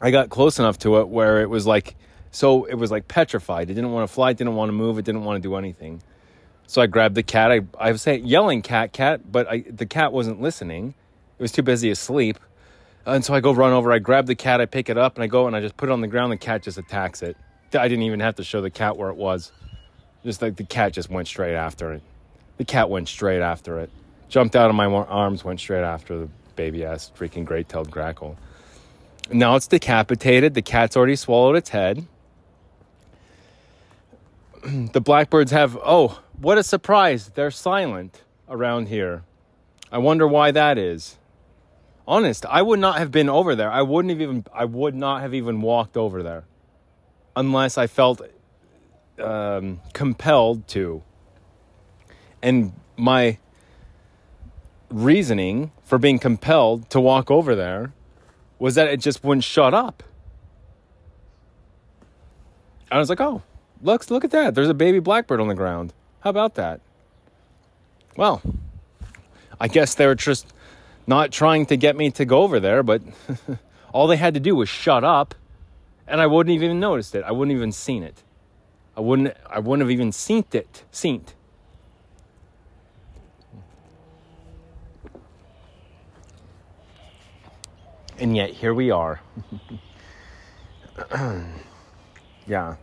I 0.00 0.10
got 0.10 0.30
close 0.30 0.58
enough 0.58 0.78
to 0.80 0.98
it 0.98 1.08
where 1.08 1.40
it 1.40 1.50
was 1.50 1.66
like, 1.66 1.96
so 2.30 2.64
it 2.64 2.74
was 2.74 2.90
like 2.90 3.08
petrified. 3.08 3.68
It 3.70 3.74
didn't 3.74 3.92
want 3.92 4.08
to 4.08 4.12
fly. 4.12 4.30
It 4.30 4.36
didn't 4.36 4.54
want 4.54 4.68
to 4.68 4.72
move. 4.72 4.98
It 4.98 5.04
didn't 5.04 5.24
want 5.24 5.42
to 5.42 5.48
do 5.48 5.56
anything. 5.56 6.02
So 6.66 6.80
I 6.80 6.86
grabbed 6.86 7.14
the 7.14 7.22
cat. 7.22 7.50
I, 7.50 7.60
I 7.78 7.92
was 7.92 8.02
saying, 8.02 8.26
yelling, 8.26 8.62
cat, 8.62 8.92
cat, 8.92 9.30
but 9.30 9.48
I, 9.48 9.64
the 9.68 9.86
cat 9.86 10.12
wasn't 10.12 10.40
listening. 10.40 10.94
It 11.38 11.42
was 11.42 11.50
too 11.50 11.62
busy 11.62 11.90
asleep. 11.90 12.38
And 13.08 13.24
so 13.24 13.34
I 13.34 13.40
go 13.40 13.52
run 13.52 13.72
over. 13.72 13.90
I 13.90 13.98
grab 13.98 14.26
the 14.26 14.34
cat. 14.34 14.60
I 14.60 14.66
pick 14.66 14.88
it 14.88 14.98
up 14.98 15.16
and 15.16 15.24
I 15.24 15.26
go 15.26 15.46
and 15.46 15.56
I 15.56 15.60
just 15.60 15.76
put 15.76 15.88
it 15.88 15.92
on 15.92 16.00
the 16.00 16.08
ground. 16.08 16.30
The 16.30 16.36
cat 16.36 16.62
just 16.62 16.78
attacks 16.78 17.22
it. 17.22 17.36
I 17.72 17.88
didn't 17.88 18.04
even 18.04 18.20
have 18.20 18.36
to 18.36 18.44
show 18.44 18.60
the 18.60 18.70
cat 18.70 18.96
where 18.96 19.10
it 19.10 19.16
was. 19.16 19.52
Just 20.24 20.42
like 20.42 20.56
the 20.56 20.64
cat 20.64 20.92
just 20.92 21.10
went 21.10 21.26
straight 21.28 21.54
after 21.54 21.92
it. 21.92 22.02
The 22.56 22.64
cat 22.64 22.90
went 22.90 23.08
straight 23.08 23.40
after 23.40 23.78
it 23.78 23.90
jumped 24.28 24.54
out 24.54 24.70
of 24.70 24.76
my 24.76 24.86
arms, 24.86 25.44
went 25.44 25.60
straight 25.60 25.82
after 25.82 26.18
the 26.18 26.28
baby 26.56 26.84
ass 26.84 27.10
freaking 27.16 27.44
great 27.44 27.68
tailed 27.68 27.90
grackle. 27.90 28.36
Now 29.30 29.56
it's 29.56 29.66
decapitated. 29.66 30.54
The 30.54 30.62
cat's 30.62 30.96
already 30.96 31.16
swallowed 31.16 31.56
its 31.56 31.70
head. 31.70 32.06
the 34.64 35.00
blackbirds 35.00 35.50
have, 35.50 35.78
oh, 35.84 36.20
what 36.38 36.58
a 36.58 36.62
surprise. 36.62 37.28
They're 37.34 37.50
silent 37.50 38.22
around 38.48 38.88
here. 38.88 39.22
I 39.90 39.98
wonder 39.98 40.26
why 40.26 40.50
that 40.50 40.78
is. 40.78 41.16
Honest, 42.08 42.46
I 42.46 42.62
would 42.62 42.78
not 42.78 42.96
have 42.96 43.12
been 43.12 43.28
over 43.28 43.54
there. 43.54 43.70
I 43.70 43.82
wouldn't 43.82 44.08
have 44.08 44.22
even 44.22 44.46
I 44.54 44.64
would 44.64 44.94
not 44.94 45.20
have 45.20 45.34
even 45.34 45.60
walked 45.60 45.94
over 45.94 46.22
there 46.22 46.44
unless 47.36 47.76
I 47.76 47.86
felt 47.86 48.22
um, 49.18 49.82
compelled 49.92 50.66
to. 50.68 51.02
And 52.42 52.72
my 52.96 53.36
reasoning 54.90 55.70
for 55.84 55.98
being 55.98 56.18
compelled 56.18 56.88
to 56.88 56.98
walk 56.98 57.30
over 57.30 57.54
there 57.54 57.92
was 58.58 58.74
that 58.76 58.88
it 58.88 59.00
just 59.00 59.22
wouldn't 59.22 59.44
shut 59.44 59.74
up. 59.74 60.02
I 62.90 62.98
was 62.98 63.10
like, 63.10 63.20
oh, 63.20 63.42
look, 63.82 64.10
look 64.10 64.24
at 64.24 64.30
that. 64.30 64.54
There's 64.54 64.70
a 64.70 64.74
baby 64.74 64.98
blackbird 64.98 65.40
on 65.40 65.48
the 65.48 65.54
ground. 65.54 65.92
How 66.20 66.30
about 66.30 66.54
that? 66.54 66.80
Well, 68.16 68.40
I 69.60 69.68
guess 69.68 69.94
they 69.94 70.06
were 70.06 70.14
just 70.14 70.46
not 71.08 71.32
trying 71.32 71.66
to 71.66 71.76
get 71.76 71.96
me 71.96 72.10
to 72.12 72.24
go 72.24 72.42
over 72.42 72.60
there, 72.60 72.82
but 72.82 73.02
all 73.92 74.06
they 74.06 74.16
had 74.16 74.34
to 74.34 74.40
do 74.40 74.54
was 74.54 74.68
shut 74.68 75.02
up, 75.02 75.34
and 76.06 76.20
I 76.20 76.26
wouldn't 76.26 76.54
have 76.54 76.62
even 76.62 76.78
noticed 76.78 77.14
it. 77.14 77.24
I 77.24 77.32
wouldn't 77.32 77.56
even 77.56 77.72
seen 77.72 78.02
it. 78.02 78.22
I 78.96 79.00
wouldn't. 79.00 79.34
I 79.48 79.58
wouldn't 79.58 79.82
have 79.82 79.90
even 79.90 80.12
seen 80.12 80.44
it. 80.52 80.84
Seen. 80.90 81.24
And 88.18 88.36
yet 88.36 88.50
here 88.50 88.74
we 88.74 88.90
are. 88.90 89.20
yeah. 92.46 92.74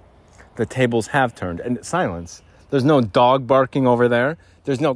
the 0.55 0.65
tables 0.65 1.07
have 1.07 1.36
turned 1.36 1.59
and 1.59 1.86
silence. 1.86 2.41
There's 2.69 2.86
no 2.86 3.01
dog 3.01 3.45
barking 3.45 3.86
over 3.86 4.07
there. 4.07 4.38
There's 4.63 4.80
no 4.80 4.95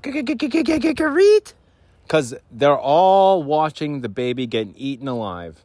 reet 1.09 1.53
because 2.09 2.33
they're 2.51 2.75
all 2.75 3.43
watching 3.43 4.01
the 4.01 4.09
baby 4.09 4.47
getting 4.47 4.73
eaten 4.75 5.07
alive 5.07 5.63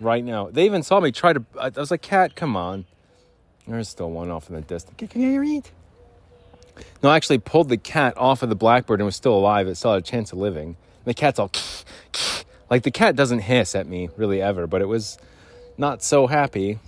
right 0.00 0.24
now. 0.24 0.48
They 0.48 0.64
even 0.64 0.84
saw 0.84 1.00
me 1.00 1.10
try 1.10 1.32
to. 1.32 1.44
I 1.60 1.70
was 1.70 1.90
like, 1.90 2.02
"Cat, 2.02 2.36
come 2.36 2.54
on." 2.54 2.84
There's 3.66 3.88
still 3.88 4.12
one 4.12 4.30
off 4.30 4.48
in 4.48 4.54
the 4.54 4.60
distance. 4.60 5.10
Can 5.10 5.20
you 5.20 5.40
read? 5.40 5.68
No, 7.02 7.08
I 7.08 7.16
actually 7.16 7.38
pulled 7.38 7.68
the 7.68 7.76
cat 7.76 8.16
off 8.16 8.44
of 8.44 8.48
the 8.48 8.54
blackbird 8.54 9.00
and 9.00 9.06
was 9.06 9.16
still 9.16 9.34
alive. 9.34 9.66
It 9.66 9.74
still 9.74 9.92
had 9.92 10.02
a 10.02 10.06
chance 10.06 10.30
of 10.30 10.38
living. 10.38 10.76
The 11.04 11.14
cat's 11.14 11.40
all 11.40 11.50
like 12.70 12.84
the 12.84 12.92
cat 12.92 13.16
doesn't 13.16 13.40
hiss 13.40 13.74
at 13.74 13.88
me 13.88 14.08
really 14.16 14.40
ever, 14.40 14.68
but 14.68 14.82
it 14.82 14.86
was 14.86 15.18
not 15.76 16.00
so 16.04 16.28
happy. 16.28 16.78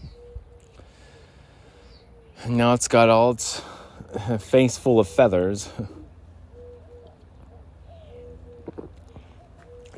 Now 2.47 2.75
it's 2.75 2.87
got 2.87 3.09
all 3.09 3.33
its 3.33 3.61
face 4.39 4.79
full 4.79 5.01
of 5.01 5.09
feathers. 5.09 5.69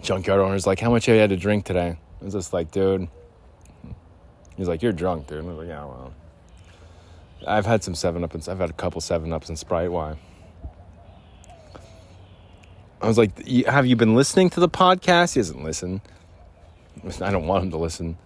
Junkyard 0.02 0.40
owner's 0.40 0.66
like, 0.66 0.80
How 0.80 0.90
much 0.90 1.06
have 1.06 1.14
you 1.14 1.20
had 1.20 1.30
to 1.30 1.36
drink 1.36 1.64
today? 1.64 1.96
I 2.20 2.24
was 2.24 2.34
just 2.34 2.52
like, 2.52 2.70
Dude. 2.70 3.08
He's 4.56 4.68
like, 4.68 4.82
You're 4.82 4.92
drunk, 4.92 5.26
dude. 5.26 5.44
I 5.44 5.46
was 5.46 5.58
like, 5.58 5.68
Yeah, 5.68 5.84
well. 5.84 6.14
I've 7.46 7.66
had 7.66 7.82
some 7.82 7.94
7 7.94 8.22
Up 8.22 8.34
and 8.34 8.46
I've 8.48 8.58
had 8.58 8.70
a 8.70 8.74
couple 8.74 9.00
7 9.00 9.32
Ups 9.32 9.48
and 9.48 9.58
Sprite. 9.58 9.90
Why? 9.90 10.16
I 13.00 13.06
was 13.06 13.16
like, 13.16 13.46
Have 13.66 13.86
you 13.86 13.96
been 13.96 14.14
listening 14.14 14.50
to 14.50 14.60
the 14.60 14.68
podcast? 14.68 15.34
He 15.34 15.40
doesn't 15.40 15.62
listen. 15.62 16.00
I 17.20 17.30
don't 17.30 17.46
want 17.46 17.64
him 17.64 17.70
to 17.70 17.78
listen. 17.78 18.18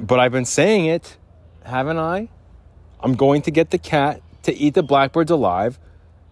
But 0.00 0.20
I've 0.20 0.32
been 0.32 0.44
saying 0.44 0.86
it, 0.86 1.16
haven't 1.64 1.98
I? 1.98 2.28
I'm 3.00 3.14
going 3.14 3.42
to 3.42 3.50
get 3.50 3.70
the 3.70 3.78
cat 3.78 4.22
to 4.42 4.54
eat 4.54 4.74
the 4.74 4.82
blackbirds 4.82 5.30
alive 5.30 5.78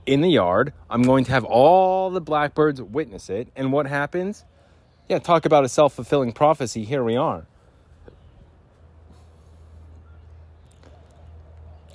in 0.07 0.21
the 0.21 0.31
yard. 0.31 0.73
I'm 0.89 1.03
going 1.03 1.25
to 1.25 1.33
have 1.33 1.45
all 1.45 2.11
the 2.11 2.21
blackbirds 2.21 2.81
witness 2.81 3.29
it. 3.29 3.49
And 3.57 3.73
what 3.73 3.87
happens? 3.87 4.45
Yeah, 5.09 5.19
talk 5.19 5.45
about 5.45 5.65
a 5.65 5.69
self 5.69 5.95
fulfilling 5.95 6.33
prophecy. 6.33 6.85
Here 6.85 7.05
we 7.05 7.17
are. 7.17 7.47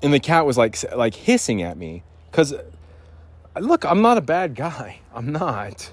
And 0.03 0.13
the 0.13 0.19
cat 0.19 0.45
was 0.45 0.57
like, 0.57 0.77
like 0.95 1.13
hissing 1.13 1.61
at 1.61 1.77
me 1.77 2.03
because, 2.29 2.53
look, 3.59 3.85
I'm 3.85 4.01
not 4.01 4.17
a 4.17 4.21
bad 4.21 4.55
guy. 4.55 4.99
I'm 5.13 5.31
not. 5.31 5.91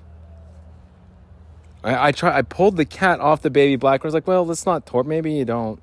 I, 1.84 2.08
I 2.08 2.12
try. 2.12 2.36
I 2.36 2.42
pulled 2.42 2.76
the 2.76 2.84
cat 2.84 3.20
off 3.20 3.42
the 3.42 3.50
baby 3.50 3.76
blackbird. 3.76 4.06
I 4.06 4.08
was 4.08 4.14
like, 4.14 4.26
well, 4.26 4.44
let's 4.46 4.66
not 4.66 4.86
torp. 4.86 5.06
Maybe 5.06 5.32
you 5.32 5.44
don't. 5.44 5.80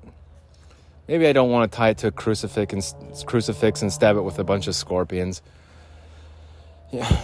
Maybe 1.08 1.26
I 1.28 1.32
don't 1.32 1.50
want 1.50 1.70
to 1.70 1.76
tie 1.76 1.90
it 1.90 1.98
to 1.98 2.08
a 2.08 2.10
crucifix 2.10 2.72
and 2.72 3.26
crucifix 3.26 3.80
and 3.80 3.92
stab 3.92 4.16
it 4.16 4.22
with 4.22 4.38
a 4.40 4.44
bunch 4.44 4.66
of 4.66 4.74
scorpions. 4.74 5.40
Yeah, 6.92 7.20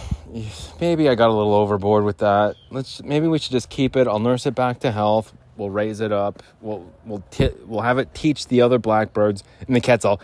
maybe 0.79 1.07
I 1.09 1.15
got 1.15 1.29
a 1.29 1.33
little 1.33 1.53
overboard 1.53 2.03
with 2.03 2.17
that. 2.19 2.55
Let's 2.69 3.01
maybe 3.03 3.27
we 3.27 3.39
should 3.39 3.51
just 3.51 3.69
keep 3.69 3.95
it. 3.95 4.07
I'll 4.07 4.19
nurse 4.19 4.45
it 4.45 4.55
back 4.55 4.79
to 4.81 4.91
health. 4.91 5.33
We'll 5.55 5.69
raise 5.69 5.99
it 5.99 6.11
up. 6.11 6.43
We'll 6.61 6.91
we'll 7.05 7.23
t- 7.31 7.51
we'll 7.65 7.81
have 7.81 7.97
it 7.97 8.13
teach 8.13 8.47
the 8.47 8.61
other 8.61 8.79
blackbirds, 8.79 9.43
and 9.65 9.75
the 9.75 9.81
cat's 9.81 10.03
all 10.05 10.19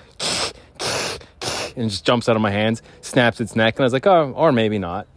and 1.80 1.90
just 1.90 2.06
jumps 2.06 2.28
out 2.28 2.36
of 2.36 2.42
my 2.42 2.52
hands, 2.52 2.82
snaps 3.02 3.40
its 3.40 3.56
neck, 3.56 3.76
and 3.76 3.82
I 3.82 3.86
was 3.86 3.94
like, 3.94 4.06
oh, 4.06 4.34
or 4.36 4.52
maybe 4.52 4.78
not, 4.78 5.08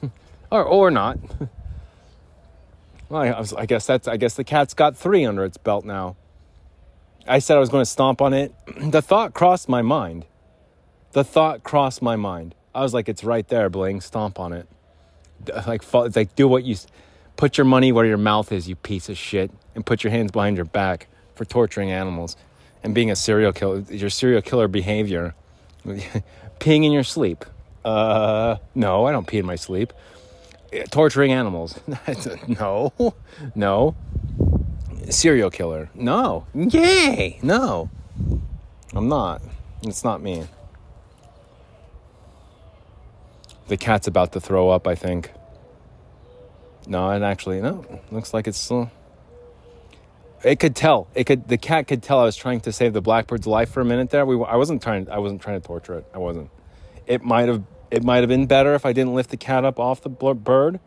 or 0.50 0.64
or 0.64 0.90
not. 0.90 1.18
well, 3.08 3.22
I, 3.22 3.38
was, 3.38 3.52
I 3.52 3.66
guess 3.66 3.86
that's 3.86 4.06
I 4.08 4.16
guess 4.16 4.34
the 4.34 4.44
cat's 4.44 4.74
got 4.74 4.96
three 4.96 5.24
under 5.24 5.44
its 5.44 5.56
belt 5.56 5.84
now. 5.84 6.16
I 7.26 7.40
said 7.40 7.56
I 7.56 7.60
was 7.60 7.68
going 7.68 7.82
to 7.82 7.90
stomp 7.90 8.22
on 8.22 8.32
it. 8.32 8.54
The 8.78 9.02
thought 9.02 9.34
crossed 9.34 9.68
my 9.68 9.82
mind. 9.82 10.24
The 11.12 11.24
thought 11.24 11.62
crossed 11.62 12.00
my 12.00 12.16
mind. 12.16 12.54
I 12.78 12.82
was 12.82 12.94
like, 12.94 13.08
it's 13.08 13.24
right 13.24 13.46
there, 13.48 13.68
Bling. 13.68 14.00
Stomp 14.00 14.38
on 14.38 14.52
it. 14.52 14.68
Like, 15.66 15.82
it's 15.82 16.16
like, 16.16 16.34
do 16.36 16.48
what 16.48 16.64
you, 16.64 16.76
put 17.36 17.58
your 17.58 17.64
money 17.64 17.92
where 17.92 18.04
your 18.04 18.18
mouth 18.18 18.52
is, 18.52 18.68
you 18.68 18.76
piece 18.76 19.08
of 19.08 19.16
shit, 19.16 19.50
and 19.74 19.84
put 19.84 20.04
your 20.04 20.10
hands 20.10 20.32
behind 20.32 20.56
your 20.56 20.64
back 20.64 21.08
for 21.34 21.44
torturing 21.44 21.90
animals 21.90 22.36
and 22.82 22.94
being 22.94 23.10
a 23.10 23.16
serial 23.16 23.52
killer. 23.52 23.80
Your 23.90 24.10
serial 24.10 24.42
killer 24.42 24.68
behavior, 24.68 25.34
peeing 25.86 26.84
in 26.84 26.92
your 26.92 27.04
sleep. 27.04 27.44
Uh, 27.84 28.56
no, 28.74 29.06
I 29.06 29.12
don't 29.12 29.26
pee 29.26 29.38
in 29.38 29.46
my 29.46 29.56
sleep. 29.56 29.92
Torturing 30.90 31.32
animals. 31.32 31.78
no, 32.48 32.92
no 33.54 33.94
serial 35.10 35.50
killer. 35.50 35.90
No. 35.94 36.46
Yay. 36.54 37.38
No. 37.42 37.90
I'm 38.94 39.08
not. 39.08 39.42
It's 39.82 40.04
not 40.04 40.22
me. 40.22 40.44
The 43.68 43.76
cat's 43.76 44.06
about 44.06 44.32
to 44.32 44.40
throw 44.40 44.70
up, 44.70 44.86
I 44.86 44.94
think. 44.94 45.32
No, 46.86 47.10
and 47.10 47.22
actually, 47.22 47.60
no. 47.60 47.84
Looks 48.10 48.32
like 48.32 48.46
it's 48.46 48.58
still. 48.58 48.90
It 50.42 50.58
could 50.58 50.74
tell. 50.74 51.08
It 51.14 51.24
could. 51.24 51.48
The 51.48 51.58
cat 51.58 51.86
could 51.86 52.02
tell 52.02 52.20
I 52.20 52.24
was 52.24 52.36
trying 52.36 52.60
to 52.60 52.72
save 52.72 52.92
the 52.92 53.02
blackbird's 53.02 53.46
life 53.46 53.70
for 53.70 53.80
a 53.80 53.84
minute 53.84 54.10
there. 54.10 54.24
We. 54.24 54.42
I 54.42 54.56
wasn't 54.56 54.82
trying. 54.82 55.08
I 55.10 55.18
wasn't 55.18 55.42
trying 55.42 55.60
to 55.60 55.66
torture 55.66 55.94
it. 55.98 56.06
I 56.14 56.18
wasn't. 56.18 56.50
It 57.06 57.22
might 57.22 57.48
have. 57.48 57.62
It 57.90 58.04
might 58.04 58.18
have 58.18 58.28
been 58.28 58.46
better 58.46 58.74
if 58.74 58.86
I 58.86 58.92
didn't 58.92 59.14
lift 59.14 59.30
the 59.30 59.36
cat 59.36 59.64
up 59.64 59.78
off 59.78 60.00
the 60.00 60.08
bird. 60.08 60.80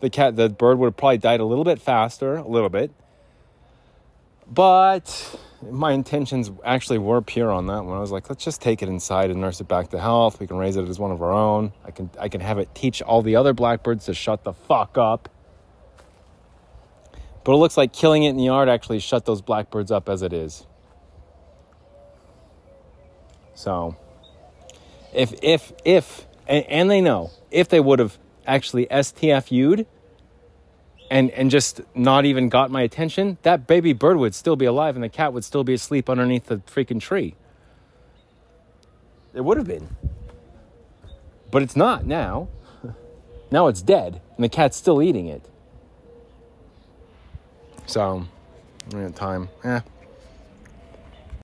The 0.00 0.10
cat. 0.10 0.36
The 0.36 0.48
bird 0.48 0.78
would 0.78 0.86
have 0.86 0.96
probably 0.96 1.18
died 1.18 1.40
a 1.40 1.44
little 1.44 1.64
bit 1.64 1.80
faster. 1.80 2.36
A 2.36 2.48
little 2.48 2.68
bit 2.68 2.90
but 4.46 5.38
my 5.62 5.92
intentions 5.92 6.50
actually 6.64 6.98
were 6.98 7.22
pure 7.22 7.50
on 7.50 7.66
that 7.66 7.84
one. 7.84 7.96
I 7.96 8.00
was 8.00 8.12
like, 8.12 8.28
let's 8.28 8.44
just 8.44 8.60
take 8.60 8.82
it 8.82 8.88
inside 8.88 9.30
and 9.30 9.40
nurse 9.40 9.60
it 9.60 9.68
back 9.68 9.90
to 9.90 9.98
health. 9.98 10.38
We 10.38 10.46
can 10.46 10.56
raise 10.56 10.76
it 10.76 10.88
as 10.88 10.98
one 10.98 11.10
of 11.10 11.22
our 11.22 11.32
own. 11.32 11.72
I 11.84 11.90
can 11.90 12.10
I 12.18 12.28
can 12.28 12.40
have 12.40 12.58
it 12.58 12.74
teach 12.74 13.02
all 13.02 13.22
the 13.22 13.36
other 13.36 13.52
blackbirds 13.52 14.06
to 14.06 14.14
shut 14.14 14.44
the 14.44 14.52
fuck 14.52 14.98
up. 14.98 15.28
But 17.44 17.52
it 17.52 17.56
looks 17.56 17.76
like 17.76 17.92
killing 17.92 18.24
it 18.24 18.30
in 18.30 18.36
the 18.36 18.44
yard 18.44 18.68
actually 18.68 18.98
shut 18.98 19.24
those 19.24 19.40
blackbirds 19.40 19.90
up 19.90 20.08
as 20.08 20.22
it 20.22 20.32
is. 20.32 20.66
So 23.54 23.96
if 25.14 25.34
if 25.42 25.72
if 25.84 26.26
and, 26.46 26.64
and 26.66 26.90
they 26.90 27.00
know 27.00 27.30
if 27.50 27.68
they 27.68 27.80
would 27.80 27.98
have 27.98 28.18
actually 28.46 28.86
STFU'd 28.86 29.86
and 31.10 31.30
and 31.30 31.50
just 31.50 31.80
not 31.94 32.24
even 32.24 32.48
got 32.48 32.70
my 32.70 32.82
attention, 32.82 33.38
that 33.42 33.66
baby 33.66 33.92
bird 33.92 34.16
would 34.16 34.34
still 34.34 34.56
be 34.56 34.64
alive 34.64 34.96
and 34.96 35.04
the 35.04 35.08
cat 35.08 35.32
would 35.32 35.44
still 35.44 35.64
be 35.64 35.74
asleep 35.74 36.10
underneath 36.10 36.46
the 36.46 36.56
freaking 36.58 37.00
tree. 37.00 37.34
It 39.34 39.44
would 39.44 39.56
have 39.56 39.66
been. 39.66 39.96
But 41.50 41.62
it's 41.62 41.76
not 41.76 42.06
now. 42.06 42.48
Now 43.48 43.68
it's 43.68 43.80
dead 43.80 44.20
and 44.36 44.44
the 44.44 44.48
cat's 44.48 44.76
still 44.76 45.00
eating 45.00 45.28
it. 45.28 45.48
So, 47.86 48.26
time. 49.14 49.48
Yeah. 49.64 49.82